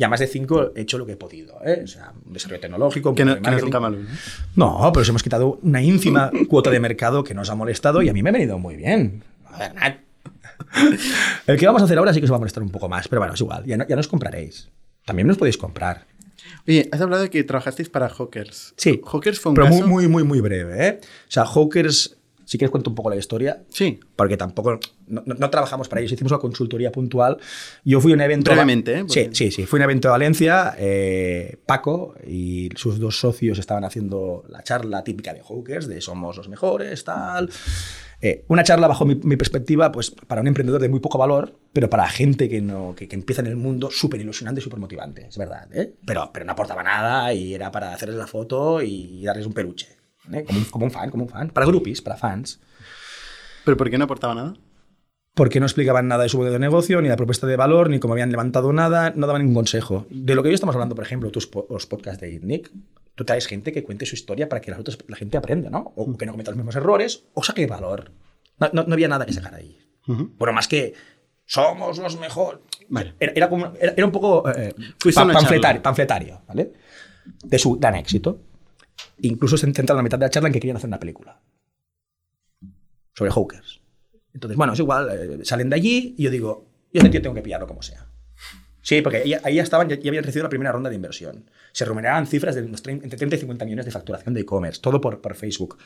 [0.00, 1.58] Y a más de 5 he hecho lo que he podido.
[1.62, 1.82] ¿eh?
[1.84, 4.06] O sea, un desarrollo tecnológico, Que no, que no es un camalún.
[4.06, 4.16] ¿eh?
[4.56, 8.08] No, pero os hemos quitado una ínfima cuota de mercado que nos ha molestado y
[8.08, 9.22] a mí me ha venido muy bien.
[9.44, 9.98] A ver, Nat.
[11.46, 13.08] El que vamos a hacer ahora sí que os va a molestar un poco más,
[13.08, 14.70] pero bueno, es igual, ya, no, ya nos compraréis.
[15.04, 16.06] También nos podéis comprar.
[16.66, 18.72] Oye, has hablado de que trabajasteis para Hawkers.
[18.78, 19.86] Sí, Hawkers fue un pero caso...
[19.86, 20.86] muy, muy, muy, muy breve.
[20.86, 21.00] ¿eh?
[21.02, 22.16] O sea, Hawkers,
[22.50, 26.00] si quieres cuento un poco la historia, Sí, porque tampoco no, no- no trabajamos para
[26.00, 27.38] ellos, hicimos una consultoría puntual.
[27.84, 28.50] Yo fui a un evento.
[28.50, 29.04] Brevemente, ¿eh?
[29.06, 29.66] Sí, sí, sí.
[29.66, 30.74] Fui a un evento de Valencia.
[30.78, 36.36] eh, Paco y sus dos socios estaban haciendo la charla típica de Hawkers, de somos
[36.36, 37.48] los mejores, tal.
[38.22, 41.54] Eh, una charla, bajo mi, mi perspectiva, pues para un emprendedor de muy poco valor,
[41.72, 44.78] pero para gente que, no, que, que empieza en el mundo, súper ilusionante y súper
[44.80, 45.68] motivante, es verdad.
[45.72, 45.94] ¿eh?
[46.04, 49.99] Pero, pero no aportaba nada y era para hacerles la foto y darles un peluche.
[50.34, 50.44] ¿Eh?
[50.44, 51.50] Como, un, como un fan, como un fan.
[51.50, 52.60] Para grupis, para fans
[53.64, 54.54] ¿Pero por qué no aportaba nada?
[55.32, 57.98] porque no explicaban nada de su modelo de negocio, ni la propuesta de valor, ni
[58.00, 60.06] cómo habían levantado nada, no daban ningún consejo.
[60.10, 62.70] De lo que hoy estamos hablando, por ejemplo, tus po- los podcasts de Nick,
[63.14, 65.92] tú traes gente que cuente su historia para que las otras- la gente aprenda, ¿no?
[65.94, 68.10] O que no cometa los mismos errores, o saque valor.
[68.58, 69.78] No, no- no había nada que sacar ahí.
[70.08, 70.32] Ujú.
[70.36, 70.94] Bueno, más que
[71.46, 72.60] somos los mejores.
[72.88, 73.14] Vale.
[73.20, 76.72] Era, era como- era- era un poco eh, Fuiste a una panfletario, panfletario, ¿vale?
[77.44, 78.40] De su gran éxito.
[79.22, 81.40] Incluso se centraron la mitad de la charla en que querían hacer una película
[83.14, 83.80] sobre Hawkers.
[84.32, 87.34] Entonces, bueno, es igual, eh, salen de allí y yo digo, yo este tío tengo
[87.34, 88.06] que pillarlo como sea.
[88.82, 91.50] Sí, porque ahí, ahí ya estaban, ya, ya habían recibido la primera ronda de inversión.
[91.72, 94.80] Se rumoreaban cifras de unos 30 entre 30 y 50 millones de facturación de e-commerce,
[94.80, 95.76] todo por, por Facebook.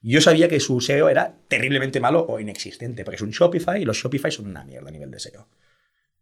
[0.00, 3.84] Yo sabía que su SEO era terriblemente malo o inexistente, porque es un Shopify y
[3.84, 5.46] los Shopify son una mierda a nivel de SEO.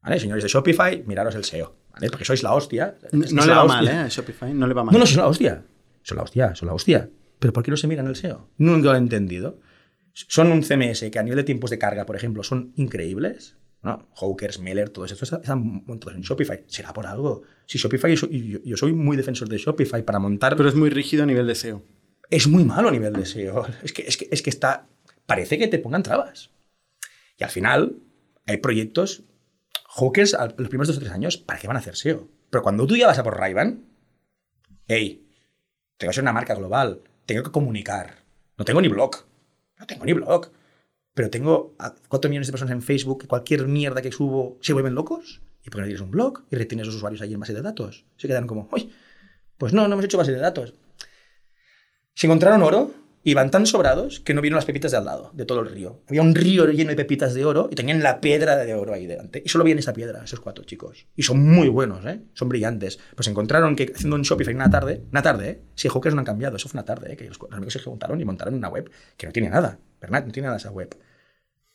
[0.02, 0.18] ¿Vale?
[0.18, 2.10] Señores de Shopify, miraros el SEO, ¿vale?
[2.10, 2.96] Porque sois la hostia.
[3.12, 3.76] No, Es no la le va hostia.
[3.76, 3.98] mal, ¿eh?
[3.98, 4.92] A Shopify no le va mal.
[4.98, 5.62] No, no, la hostia.
[6.06, 7.10] Son la hostia, son la hostia.
[7.40, 8.48] ¿Pero por qué no se miran el SEO?
[8.58, 9.58] Nunca lo he entendido.
[10.12, 13.56] Son un CMS que a nivel de tiempos de carga, por ejemplo, son increíbles.
[13.82, 14.08] ¿no?
[14.14, 16.62] Hawkers, Mailer, todo eso están montados en Shopify.
[16.68, 17.42] Será por algo.
[17.66, 20.56] Si Shopify, yo, soy- yo- soy muy defensor de Shopify para montar.
[20.56, 21.82] Pero es muy rígido a nivel de SEO.
[22.30, 23.66] es muy malo a nivel de SEO.
[23.82, 24.86] Es que, es que, es que está.
[25.26, 26.50] Parece que te pongan trabas.
[27.36, 27.96] Y al final
[28.46, 29.24] hay proyectos,
[29.88, 32.28] Hawkers, los primeros dos o tres años, para que van a hacer SEO.
[32.50, 33.54] Pero cuando tú ya vas a por ray
[34.88, 35.25] hey,
[35.96, 38.24] tengo que ser una marca global, tengo que comunicar.
[38.56, 39.16] No tengo ni blog.
[39.78, 40.50] No tengo ni blog.
[41.14, 44.72] Pero tengo a 4 millones de personas en Facebook que cualquier mierda que subo se
[44.72, 45.42] vuelven locos.
[45.64, 47.62] ¿Y por no tienes un blog y retienes a los usuarios ahí en base de
[47.62, 48.04] datos?
[48.16, 48.92] Se quedan como, uy,
[49.58, 50.74] pues no, no hemos hecho base de datos.
[52.14, 52.90] Se encontraron oro
[53.26, 55.68] y van tan sobrados que no vieron las pepitas de al lado, de todo el
[55.68, 56.00] río.
[56.06, 59.08] Había un río lleno de pepitas de oro y tenían la piedra de oro ahí
[59.08, 59.42] delante.
[59.44, 61.08] Y solo veían esa piedra, esos cuatro chicos.
[61.16, 62.20] Y son muy buenos, ¿eh?
[62.34, 63.00] Son brillantes.
[63.16, 65.62] Pues encontraron que haciendo un Shopify una tarde, una tarde, ¿eh?
[65.74, 67.16] Si Hawkers no han cambiado, eso fue una tarde, ¿eh?
[67.16, 69.80] Que los amigos se juntaron y montaron una web que no tiene nada.
[70.00, 70.24] ¿Verdad?
[70.24, 70.96] No tiene nada esa web.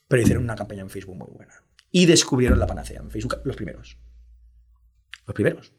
[0.08, 1.54] Pero hicieron una campaña en Facebook muy buena.
[1.92, 3.98] Y descubrieron la panacea en Facebook, los primeros.
[5.28, 5.74] Los primeros.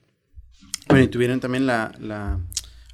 [0.86, 2.42] Bueno, y tuvieron también la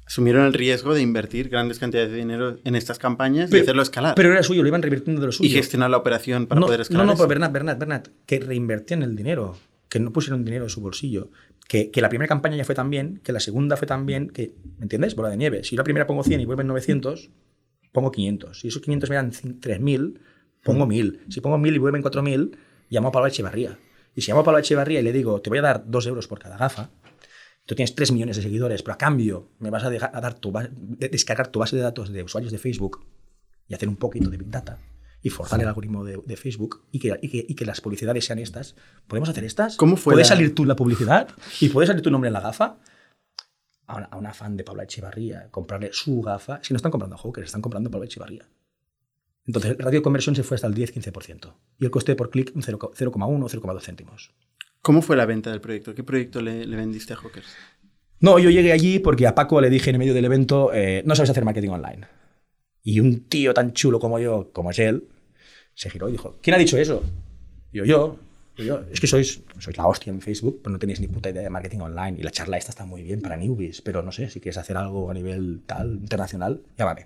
[0.09, 4.15] asumieron el riesgo de invertir grandes cantidades de dinero en estas campañas y hacerlo escalar.
[4.15, 5.47] Pero era suyo, lo iban revirtiendo de lo suyo.
[5.47, 7.05] Y gestionar la operación para poder escalar.
[7.05, 9.55] No, no, pero Bernat, Bernat, Bernat, que reinvertían el dinero,
[9.87, 11.29] que no pusieron dinero en su bolsillo.
[11.67, 14.31] Que, que, la primera campaña ya fue tan bien, que la segunda fue tan bien,
[14.31, 15.15] que, ¿me entiendes?
[15.15, 15.63] Bola de nieve.
[15.63, 17.29] Si yo la primera pongo 100 y vuelven 900,
[17.91, 18.59] pongo 500.
[18.59, 20.19] Si esos 500 me dan 3.000,
[20.63, 21.19] pongo 1.000.
[21.29, 22.57] Si pongo 1.000 y vuelven 4.000,
[22.89, 23.77] llamo a Pablo Echevarría.
[24.15, 26.27] Y si llamo a Pablo Echevarría y le digo, te voy a dar 2 euros
[26.27, 26.89] por cada gafa,
[27.65, 30.33] tú tienes 3 millones de seguidores, pero a cambio me vas a, dejar, a dar
[30.33, 30.53] tu
[30.97, 33.05] descargar tu base de datos de usuarios de Facebook
[33.67, 34.79] y hacer un poquito de Big Data
[35.21, 38.75] y forzar el algoritmo de, Facebook y que, y, que, las publicidades sean estas.
[39.07, 39.75] ¿Podemos hacer estas?
[39.75, 41.29] ¿Cómo fue ¿Puedes salir tú la publicidad?
[41.59, 42.77] ¿Y puede salir tu nombre en la gafa?
[43.87, 46.59] A una, fan de Pablo Echevarría, comprarle su gafa.
[46.63, 48.47] Si no están comprando a Hawker, están comprando a Pablo Echevarría.
[49.45, 51.55] Entonces, el radio de conversión se fue hasta el 10-15%.
[51.79, 54.35] Y el coste por clic un 0,1 o 0,2 céntimos.
[54.81, 55.93] ¿Cómo fue la venta del proyecto?
[55.93, 57.47] ¿Qué proyecto le, vendiste a Hawkers?
[58.19, 61.15] No, yo llegué allí porque a Paco le dije en medio del evento, eh, no
[61.15, 62.07] sabes hacer marketing online.
[62.83, 65.07] Y un tío tan chulo como yo, como es él,
[65.73, 67.03] se giró y dijo, ¿quién ha dicho eso?
[67.71, 68.17] yo, yo,
[68.57, 71.41] yo, es que sois, sois la hostia en Facebook, pero no tenéis ni puta idea
[71.41, 72.17] de marketing online.
[72.19, 74.77] Y la charla esta está muy bien para newbies, pero no sé, si quieres hacer
[74.77, 77.05] algo a nivel tal, internacional, llámame.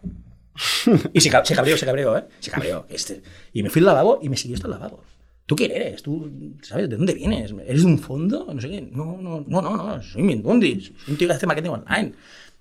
[1.13, 2.25] y se, se cabreó, se cabreó, ¿eh?
[2.39, 2.85] Se cabreó.
[2.89, 3.21] Este.
[3.51, 5.03] Y me fui al lavabo y me siguió hasta el lavabo.
[5.45, 6.01] ¿Tú quién eres?
[6.01, 6.31] ¿Tú
[6.61, 7.53] sabes de dónde vienes?
[7.65, 8.47] ¿Eres de un fondo?
[8.53, 8.81] No sé qué.
[8.81, 10.01] No, no, no, no, no.
[10.01, 10.93] soy Mindundis.
[10.97, 12.13] Soy un tío que hace marketing online.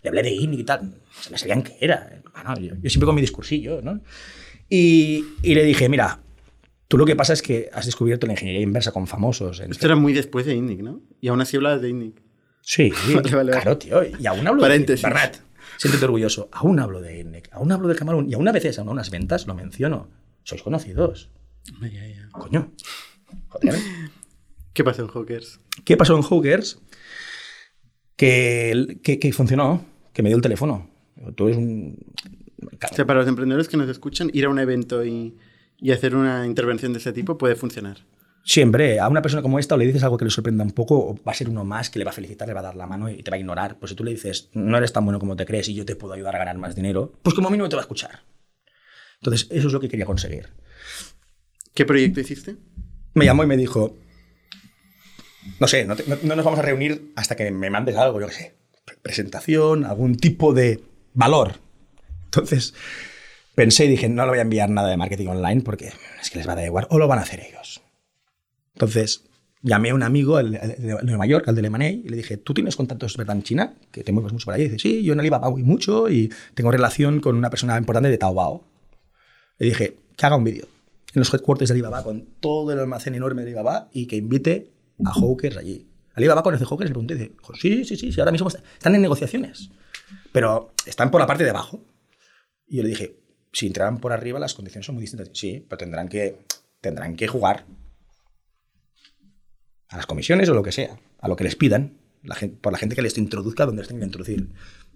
[0.03, 0.93] Le hablé de INI y tal.
[1.21, 2.23] Se me sabían qué era.
[2.61, 4.01] yo, siempre con mi discursillo, ¿no?
[4.69, 6.21] Y, y, le dije, mira,
[6.89, 9.61] tú lo que pasa es que has descubierto la ingeniería inversa con famosos.
[9.61, 11.03] Esto era muy después de INNIC, ¿no?
[11.21, 12.21] Y aún así hablabas de INNIC.
[12.63, 12.91] Sí,
[13.31, 14.03] claro, tío.
[14.19, 15.03] Y aún hablo Paréntesis.
[15.03, 15.37] de Bernat.
[15.77, 16.49] Siéntete orgulloso.
[16.53, 17.49] Aún hablo de INNIC.
[17.53, 18.29] Aún hablo de Camarón.
[18.29, 20.09] Y aún a veces, aún a unas ventas, lo menciono.
[20.43, 21.31] Sois conocidos.
[22.33, 22.73] Coño.
[23.49, 23.75] Joder.
[24.73, 25.61] ¿Qué pasó en Hawkers?
[25.85, 26.79] ¿Qué pasó en Hawkers?
[28.17, 30.89] Que, que, funcionó, que me dio el teléfono.
[31.35, 31.99] Tú eres un...
[32.63, 35.37] O sea, para los emprendedores que nos escuchan, ir a un evento y,
[35.93, 37.99] hacer una intervención de ese tipo puede funcionar.
[38.45, 40.99] Siempre, a una persona como esta o le dices algo que le sorprenda un poco,
[40.99, 42.77] o va a ser uno más que le va a felicitar, le va a dar
[42.77, 43.79] la mano y te va a ignorar.
[43.79, 45.97] Pues si tú le dices, no eres tan bueno como te crees y yo te
[45.97, 48.21] puedo ayudar a ganar más dinero, pues como mínimo te va a escuchar.
[49.21, 50.49] Entonces, eso es lo que quería conseguir.
[51.75, 52.57] ¿Qué proyecto hiciste?
[53.15, 53.97] Me llamó y me dijo,
[55.59, 58.55] no sé, no, nos vamos a reunir hasta que me mandes algo, yo qué sé,
[59.03, 60.83] presentación, algún tipo de
[61.15, 61.61] valor.
[62.25, 62.75] Entonces
[63.55, 66.39] pensé y dije, no le voy a enviar nada de marketing online porque es que
[66.39, 67.83] les va a dar igual, o lo van a hacer ellos.
[68.75, 69.25] Entonces
[69.63, 72.53] llamé a un amigo, el, de Nueva York, al de Lemonade, y le dije, ¿tú
[72.53, 73.75] tienes contactos verdad en China?
[73.91, 74.65] Que te mueves mucho por allí.
[74.65, 78.11] Y dice, sí, yo en Alibaba voy mucho y tengo relación con una persona importante
[78.11, 78.65] de Taobao.
[79.59, 80.72] Le dije, que haga un vídeo
[81.15, 84.73] en los headquarters de Alibaba con todo el almacén enorme de Alibaba y que invite
[85.05, 85.89] a Hawkers allí.
[86.15, 89.03] Alibaba conoce Hawkers y le pregunté, dice, sí, sí, sí, sí, ahora mismo están en
[89.03, 89.71] negociaciones,
[90.33, 91.85] pero están por la parte de abajo.
[92.67, 93.19] Y yo le dije,
[93.53, 95.31] si entrarán por arriba las condiciones son muy distintas.
[95.33, 96.45] Sí, pero tendrán que,
[96.81, 97.67] tendrán que jugar
[99.89, 101.99] a las comisiones o lo que sea, a lo que les pidan,
[102.61, 104.49] por la gente que les introduzca donde les tengan que introducir.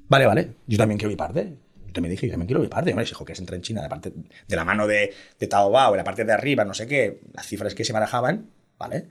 [0.09, 1.59] Vale, vale, yo también quiero mi parte
[2.01, 2.91] me dije, yo me quiero mi parte.
[2.91, 4.13] Hombre, dijo que se entra en China de, parte,
[4.47, 7.47] de la mano de, de Taobao, en la parte de arriba, no sé qué, las
[7.47, 9.09] cifras que se barajaban, ¿vale?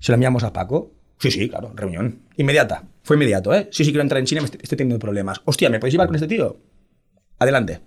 [0.00, 0.92] Se lo enviamos a Paco.
[1.18, 2.22] Sí, sí, claro, reunión.
[2.36, 2.84] Inmediata.
[3.02, 3.68] Fue inmediato, ¿eh?
[3.70, 5.40] Sí, sí, quiero entrar en China, estoy, estoy teniendo problemas.
[5.44, 6.60] Hostia, ¿me podéis llevar con este tío?
[7.38, 7.80] Adelante.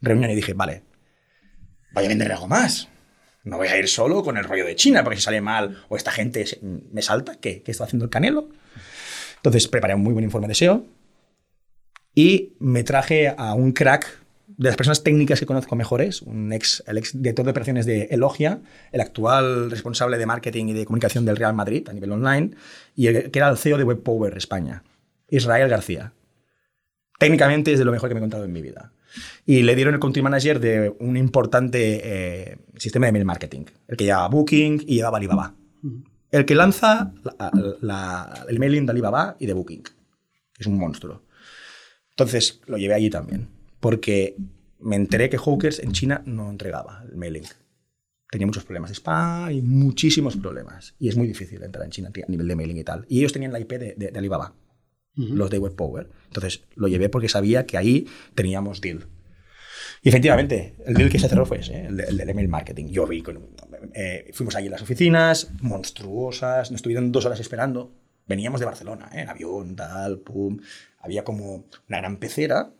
[0.00, 0.82] Reunión y dije, vale,
[1.92, 2.88] vaya a vender algo más.
[3.42, 5.96] No voy a ir solo con el rollo de China, porque si sale mal o
[5.96, 7.62] esta gente me salta, ¿qué?
[7.62, 8.48] ¿Qué está haciendo el canelo?
[9.36, 10.84] Entonces preparé un muy buen informe de SEO,
[12.14, 14.18] y me traje a un crack
[14.56, 18.02] de las personas técnicas que conozco mejores, un ex, el ex director de operaciones de
[18.10, 18.60] Elogia,
[18.92, 22.50] el actual responsable de marketing y de comunicación del Real Madrid a nivel online,
[22.94, 24.82] y que era el CEO de WebPower España,
[25.28, 26.12] Israel García.
[27.18, 28.92] Técnicamente es de lo mejor que me he encontrado en mi vida.
[29.46, 32.00] Y le dieron el country manager de un importante
[32.52, 35.54] eh, sistema de mail marketing, el que llevaba Booking y llevaba Alibaba.
[36.30, 37.50] El que lanza la-
[37.80, 39.82] la- el mailing de Alibaba y de Booking.
[40.58, 41.22] Es un monstruo.
[42.10, 43.48] Entonces lo llevé allí también,
[43.80, 44.36] porque
[44.78, 47.44] me enteré que Hawkers en China no entregaba el mailing.
[48.30, 50.94] Tenía muchos problemas de spam y muchísimos problemas.
[50.98, 53.04] Y es muy difícil entrar en China a nivel de mailing y tal.
[53.08, 54.54] Y ellos tenían la IP de, de- de Alibaba,
[55.16, 56.08] los de WebPower.
[56.28, 59.06] Entonces lo llevé porque sabía que ahí teníamos deal.
[60.02, 61.86] Y efectivamente, el deal que se cerró fue ese, ¿eh?
[61.88, 62.86] el, de- el del email marketing.
[62.86, 63.48] Yo vi, con-
[63.94, 67.92] eh, fuimos allí a las oficinas, monstruosas, nos estuvieron dos horas esperando.
[68.30, 69.22] Veníamos de Barcelona, ¿eh?
[69.22, 70.60] en avión, tal, pum.
[71.00, 72.70] Había como una gran pecera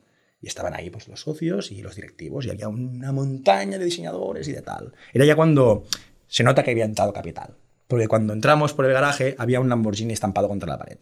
[0.41, 4.47] y estaban ahí pues, los socios y los directivos y había una montaña de diseñadores
[4.47, 4.95] y de tal.
[5.13, 5.87] Era ya cuando
[6.29, 7.57] se nota que había entrado capital.
[7.89, 10.99] Porque cuando entramos por el garaje había un Lamborghini estampado contra la pared.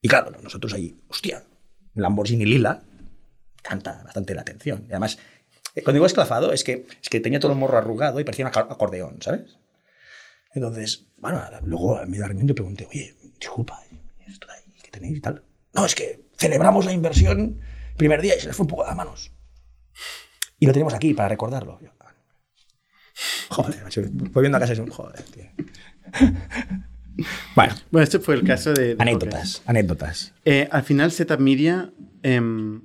[0.00, 1.44] Y claro, nosotros ahí, hostia,
[1.92, 2.80] Lamborghini lila,
[3.60, 4.86] canta bastante la atención.
[4.88, 5.18] Y además,
[5.74, 8.46] eh, cuando digo esclafado, es que, es que tenía todo el morro arrugado y parecía
[8.46, 9.58] un acordeón, ¿sabes?
[10.54, 14.62] Entonces, bueno, luego en medio de reunión yo pregunté, oye, disculpa, ¿y esto de ahí
[14.82, 15.42] que tenéis y tal?
[15.74, 17.60] No, es que celebramos la inversión
[17.90, 19.32] el primer día y se les fue un poco de las manos.
[20.58, 21.78] Y lo tenemos aquí para recordarlo.
[21.80, 22.12] Yo, ah.
[23.50, 25.44] joder, macho, voy viendo a casa y digo, joder, tío.
[27.54, 28.94] bueno, Bueno, este fue el caso de...
[28.94, 30.32] de anécdotas, anécdotas.
[30.44, 32.82] Eh, al final, Setup Media em,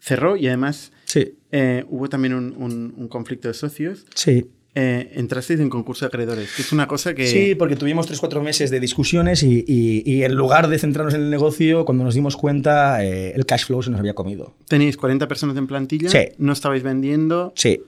[0.00, 4.06] cerró y además Sí, eh, hubo también un, un- un conflicto de socios.
[4.14, 4.50] sí.
[4.76, 7.26] Eh, entrasteis en concurso de acreedores, que es una cosa que...
[7.28, 11.20] Sí, porque tuvimos 3-4 meses de discusiones y, y- y en lugar de centrarnos en
[11.22, 14.56] el negocio, cuando nos dimos cuenta, eh, el cash flow se nos había comido.
[14.66, 16.18] Tenéis 40 personas en plantilla, Sí.
[16.38, 17.52] no estabais vendiendo.
[17.54, 17.82] Sí.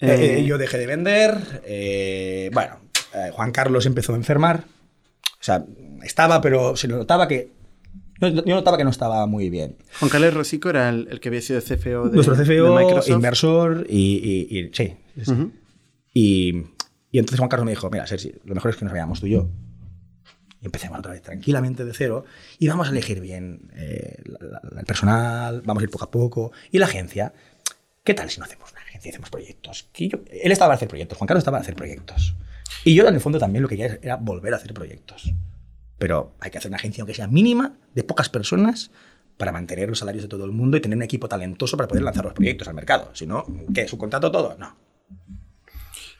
[0.00, 1.36] Eh, Eh, yo dejé de vender.
[1.66, 2.78] eh, bueno,
[3.14, 4.64] eh, Juan Carlos empezó a enfermar.
[5.24, 5.64] O sea,
[6.04, 7.50] estaba, pero se notaba que.
[8.20, 9.76] Yo notaba que no estaba muy bien.
[10.00, 13.10] Juan Carlos Rosico era el, el que había sido CFO de, Nuestro de CFO, Microsoft.
[13.10, 14.94] inversor y, y- sí.
[15.16, 15.32] sí, sí.
[15.32, 15.50] Ujú.
[16.14, 16.64] Y,
[17.10, 19.26] y entonces Juan Carlos me dijo, mira, Sergi, lo mejor es que nos veamos tú
[19.26, 19.48] y yo.
[20.62, 22.24] Y empecemos otra vez tranquilamente de cero
[22.58, 26.10] y vamos a elegir bien eh, la- la- el personal, vamos a ir poco a
[26.10, 26.52] poco.
[26.70, 27.34] Y la agencia,
[28.02, 29.88] ¿qué tal si no hacemos una agencia hacemos proyectos?
[29.94, 32.34] Yo- él estaba para hacer proyectos, Juan Carlos estaba para hacer proyectos.
[32.84, 35.34] Y yo en el fondo también lo que quería era volver a hacer proyectos.
[35.98, 38.90] Pero hay que hacer una agencia aunque sea mínima, de pocas personas,
[39.36, 42.04] para mantener los salarios de todo el mundo y tener un equipo talentoso para poder
[42.04, 43.10] lanzar los proyectos al mercado.
[43.14, 43.44] Si no,
[43.74, 43.86] ¿qué?
[43.88, 44.56] ¿Subcontrato todo?
[44.58, 44.76] No.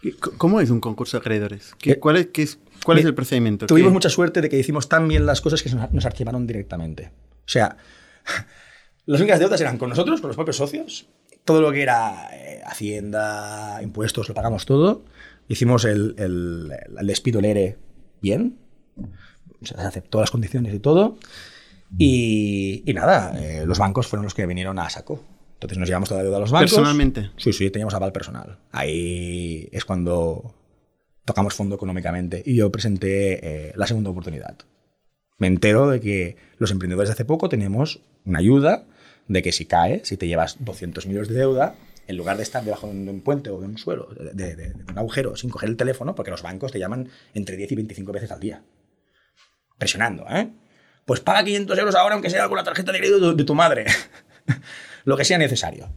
[0.05, 1.75] ¿Y c- ¿Cómo es un concurso de acreedores?
[1.79, 3.67] ¿Qué- Eh, ¿Cuál, es, qué es, cuál es Mi- el procedimiento?
[3.67, 6.47] Tuvimos ¿Qué- mucha suerte de que hicimos tan bien las cosas que nos, nos archivaron
[6.47, 7.11] directamente.
[7.41, 7.77] O sea,
[9.07, 11.09] las únicas deudas eran con nosotros, con los propios socios.
[11.45, 15.05] Todo lo que era eh, Hacienda, impuestos, lo pagamos todo.
[15.49, 17.79] Hicimos el, el, el despido del ERE
[18.23, 18.59] bien.
[18.97, 21.19] O sea, se aceptó las condiciones y todo.
[21.99, 25.23] Y, y nada, eh, los bancos fueron los que vinieron a saco.
[25.65, 26.71] Entonces nos llevamos toda la deuda a los bancos.
[26.73, 27.31] Personalmente.
[27.39, 28.59] Sí, sí, teníamos aval personal.
[28.71, 30.55] Ahí es cuando
[31.25, 34.57] tocamos fondo económicamente y yo presenté eh, la segunda oportunidad.
[35.39, 38.85] Me entero de que los emprendedores de hace poco tenemos una ayuda
[39.27, 42.63] de que si cae, si te llevas 200 millones de deuda, en lugar de estar
[42.63, 45.71] debajo de un puente o de un suelo, de, de- de un agujero, sin coger
[45.71, 48.63] el teléfono, porque los bancos te llaman entre 10 y 25 veces al día.
[49.79, 50.51] Presionando, ¿eh?
[51.07, 53.87] Pues paga 500 euros ahora, aunque sea con la tarjeta de crédito de tu madre.
[55.05, 55.89] Lo que sea necesario.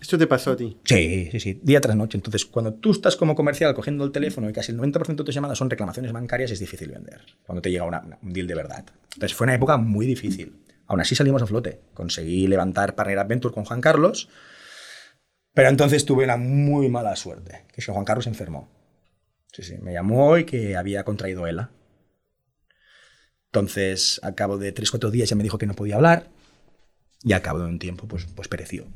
[0.00, 0.78] Esto te pasó a ti.
[0.84, 2.16] Sí, sí, sí, día tras noche.
[2.16, 5.34] Entonces, cuando tú estás como comercial cogiendo el teléfono y casi el 90% de tus
[5.34, 7.20] llamadas son reclamaciones bancarias, es difícil vender.
[7.44, 8.84] Cuando te llega una- una- un deal de verdad.
[9.14, 10.62] Entonces, fue una época muy difícil.
[10.86, 11.80] Aún así salimos a flote.
[11.92, 14.28] Conseguí levantar Partner Adventure con Juan Carlos,
[15.52, 18.70] pero entonces tuve una muy mala suerte, que es que Juan Carlos se enfermó.
[19.52, 21.70] Sí, sí, me llamó y que había contraído ELA.
[23.46, 26.28] Entonces, al cabo de 3-4 días ya me dijo que no podía hablar
[27.22, 28.86] y al cabo de un tiempo pues, pues pereció.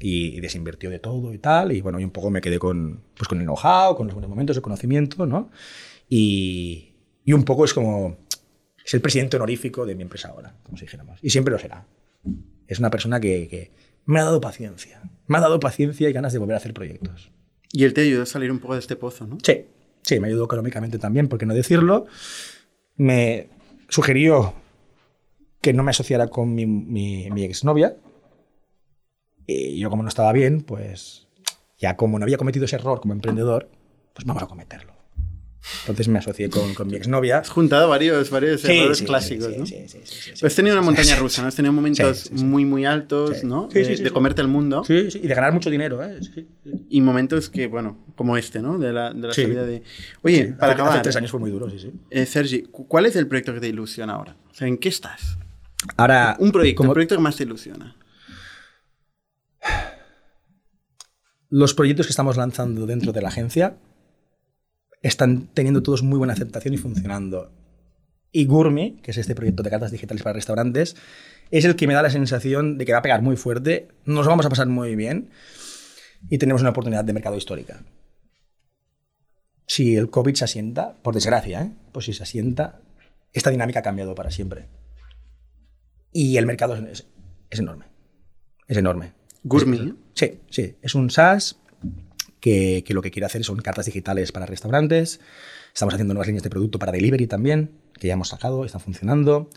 [0.00, 1.72] Y, y desinvirtió de todo y tal.
[1.72, 4.28] Y bueno, y un poco me quedé con, pues, con el know-how, con los buenos
[4.28, 5.50] momentos, el conocimiento, ¿no?
[6.08, 8.18] Y, y un poco es como...
[8.84, 11.18] Es el presidente honorífico de mi empresa ahora, como si dijéramos.
[11.22, 11.86] Y siempre lo será.
[12.66, 13.70] Es una persona que, que
[14.04, 15.00] me ha dado paciencia.
[15.26, 17.30] Me ha dado paciencia y ganas de volver a hacer proyectos.
[17.72, 19.38] Y él te ayudó a salir un poco de este pozo, ¿no?
[19.42, 19.64] Sí,
[20.02, 22.06] sí, me ayudó económicamente también, por qué no decirlo.
[22.96, 23.48] Me
[23.88, 24.54] sugirió
[25.64, 27.96] que no me asociara con mi, mi, mi exnovia.
[29.46, 31.26] Y yo, como no estaba bien, pues
[31.78, 33.70] ya como no había cometido ese error como emprendedor,
[34.12, 34.92] pues vamos a cometerlo.
[35.80, 37.38] Entonces me asocié con, con mi exnovia.
[37.38, 39.66] Has juntado varios, varios Sí, errores sí, clásicos, sí, ¿no?
[39.66, 39.98] sí, sí.
[40.34, 41.48] Pero has tenido una montaña rusa, ¿no?
[41.48, 43.42] Has tenido momentos muy, muy altos.
[43.44, 43.68] ¿no?
[43.70, 44.84] Sí, de, de comerte el mundo.
[44.84, 46.20] Sí, sí, y de ganar mucho dinero, ¿eh?
[46.90, 48.78] Y momentos que, bueno, como este, ¿no?
[48.78, 49.82] De la, de la salida de...
[50.22, 51.92] Oye, para hace, acabar, hace tres años fue muy duro, sí, sí.
[52.10, 54.36] eh, Sergi, cu- ¿cuál es el proyecto que te ilusiona ahora?
[54.50, 55.38] O sea, ¿en qué estás?
[55.96, 57.96] Ahora, Un proyecto, como- el proyecto que más te ilusiona.
[61.50, 63.76] los proyectos que estamos lanzando dentro de la agencia
[65.02, 67.52] están teniendo todos muy buena aceptación y funcionando.
[68.32, 70.96] Y Gourmet, que es este proyecto de cartas digitales para restaurantes,
[71.52, 74.26] es el que me da la sensación de que va a pegar muy fuerte, nos
[74.26, 75.30] vamos a pasar muy bien
[76.28, 77.84] y tenemos una oportunidad de mercado histórica.
[79.68, 81.70] Si el COVID se asienta, por desgracia, ¿eh?
[81.92, 82.80] pues si se asienta,
[83.32, 84.66] esta dinámica ha cambiado para siempre.
[86.14, 87.06] Y el mercado es,
[87.50, 87.86] es enorme.
[88.68, 89.12] Es enorme.
[89.42, 89.94] Gourmet.
[90.14, 90.76] Sí, sí.
[90.80, 91.56] Es un SaaS
[92.38, 95.20] que, que, lo que quiere hacer son cartas digitales para restaurantes.
[95.74, 99.50] Estamos haciendo nuevas líneas de producto para delivery también, que ya hemos sacado, están funcionando.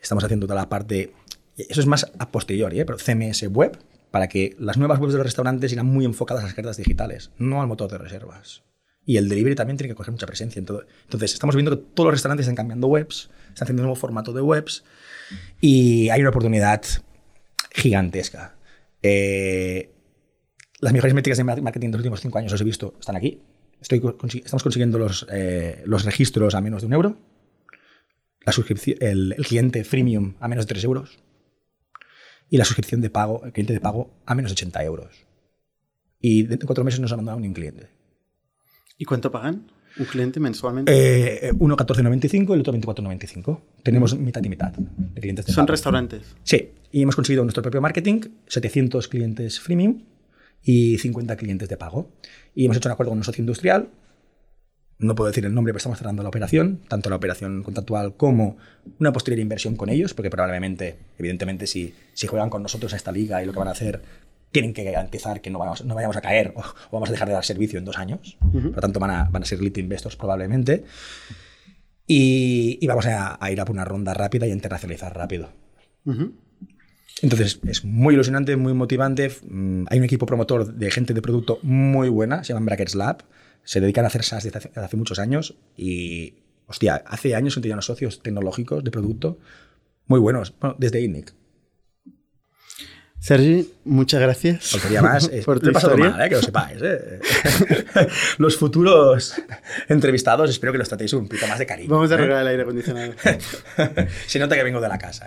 [0.00, 1.12] Estamos haciendo toda la parte,
[1.56, 2.86] eso es más a posteriori, ¿eh?
[2.86, 3.78] pero CMS web,
[4.10, 7.32] para que las nuevas webs de los restaurantes irán muy enfocadas a las cartas digitales,
[7.36, 8.62] no al motor de reservas.
[9.04, 10.86] Y el delivery también tiene que coger mucha presencia en todo.
[11.04, 14.32] Entonces, estamos viendo que todos los restaurantes están cambiando webs, están haciendo un nuevo formato
[14.32, 14.84] de webs
[15.60, 16.82] y hay una oportunidad
[17.70, 18.56] gigantesca.
[19.02, 19.94] Eh,
[20.80, 23.42] las mejores métricas de marketing de los últimos cinco años os he visto, están aquí.
[23.80, 27.18] Estamos consiguiendo los, eh, los registros a menos de un euro.
[28.44, 31.18] La suscripción, el, cliente freemium a menos de 3 euros.
[32.50, 35.26] Y la suscripción de pago, el cliente de pago a menos de 80 euros.
[36.20, 37.90] Y de cuatro meses no nos ha mandado un cliente.
[38.96, 39.70] ¿Y cuánto pagan?
[39.98, 40.92] ¿Un cliente mensualmente?
[41.48, 43.60] Eh, uno 14,95 y el otro 24,95.
[43.82, 45.46] Tenemos mitad y mitad de clientes.
[45.46, 45.72] De ¿Son pago.
[45.72, 46.36] restaurantes?
[46.44, 50.02] Sí, y hemos conseguido nuestro propio marketing, 700 clientes freemium
[50.62, 52.10] y 50 clientes de pago.
[52.54, 53.88] Y hemos hecho un acuerdo con un socio industrial.
[55.00, 58.56] No puedo decir el nombre, pero estamos cerrando la operación, tanto la operación contractual como
[58.98, 63.12] una posterior inversión con ellos, porque probablemente, evidentemente, si, si juegan con nosotros a esta
[63.12, 64.02] liga y lo que van a hacer
[64.52, 67.34] tienen que garantizar que no vayamos, no vayamos a caer o, vamos a dejar de
[67.34, 68.36] dar servicio en dos años.
[68.40, 68.62] Uh -huh.
[68.62, 70.84] Por lo tanto, van a, van a ser lead investors probablemente.
[72.06, 75.50] Y, y vamos a, a, ir a por una ronda rápida y a internacionalizar rápido.
[76.04, 76.32] Uh -huh.
[77.20, 79.30] Entonces, es muy ilusionante, muy motivante.
[79.48, 83.24] Mm, hay un equipo promotor de gente de producto muy buena, se llaman Brackets Lab.
[83.64, 86.34] Se dedican a hacer SaaS desde hace, hace muchos años y,
[86.66, 89.38] hostia, hace años que tenían socios tecnológicos de producto
[90.06, 91.34] muy buenos, bueno, desde INNIC.
[93.20, 94.70] Sergi, muchas gracias.
[94.70, 95.28] Faltaría más.
[95.44, 96.28] por tu pasado mal, ¿eh?
[96.28, 96.78] que lo sepáis.
[96.80, 97.20] ¿eh?
[98.38, 99.34] los futuros
[99.88, 101.90] entrevistados espero que los tratéis un poquito más de cariño.
[101.90, 102.18] Vamos a ¿eh?
[102.18, 103.12] arreglar el aire acondicionado.
[104.26, 105.26] Se nota que vengo de la casa.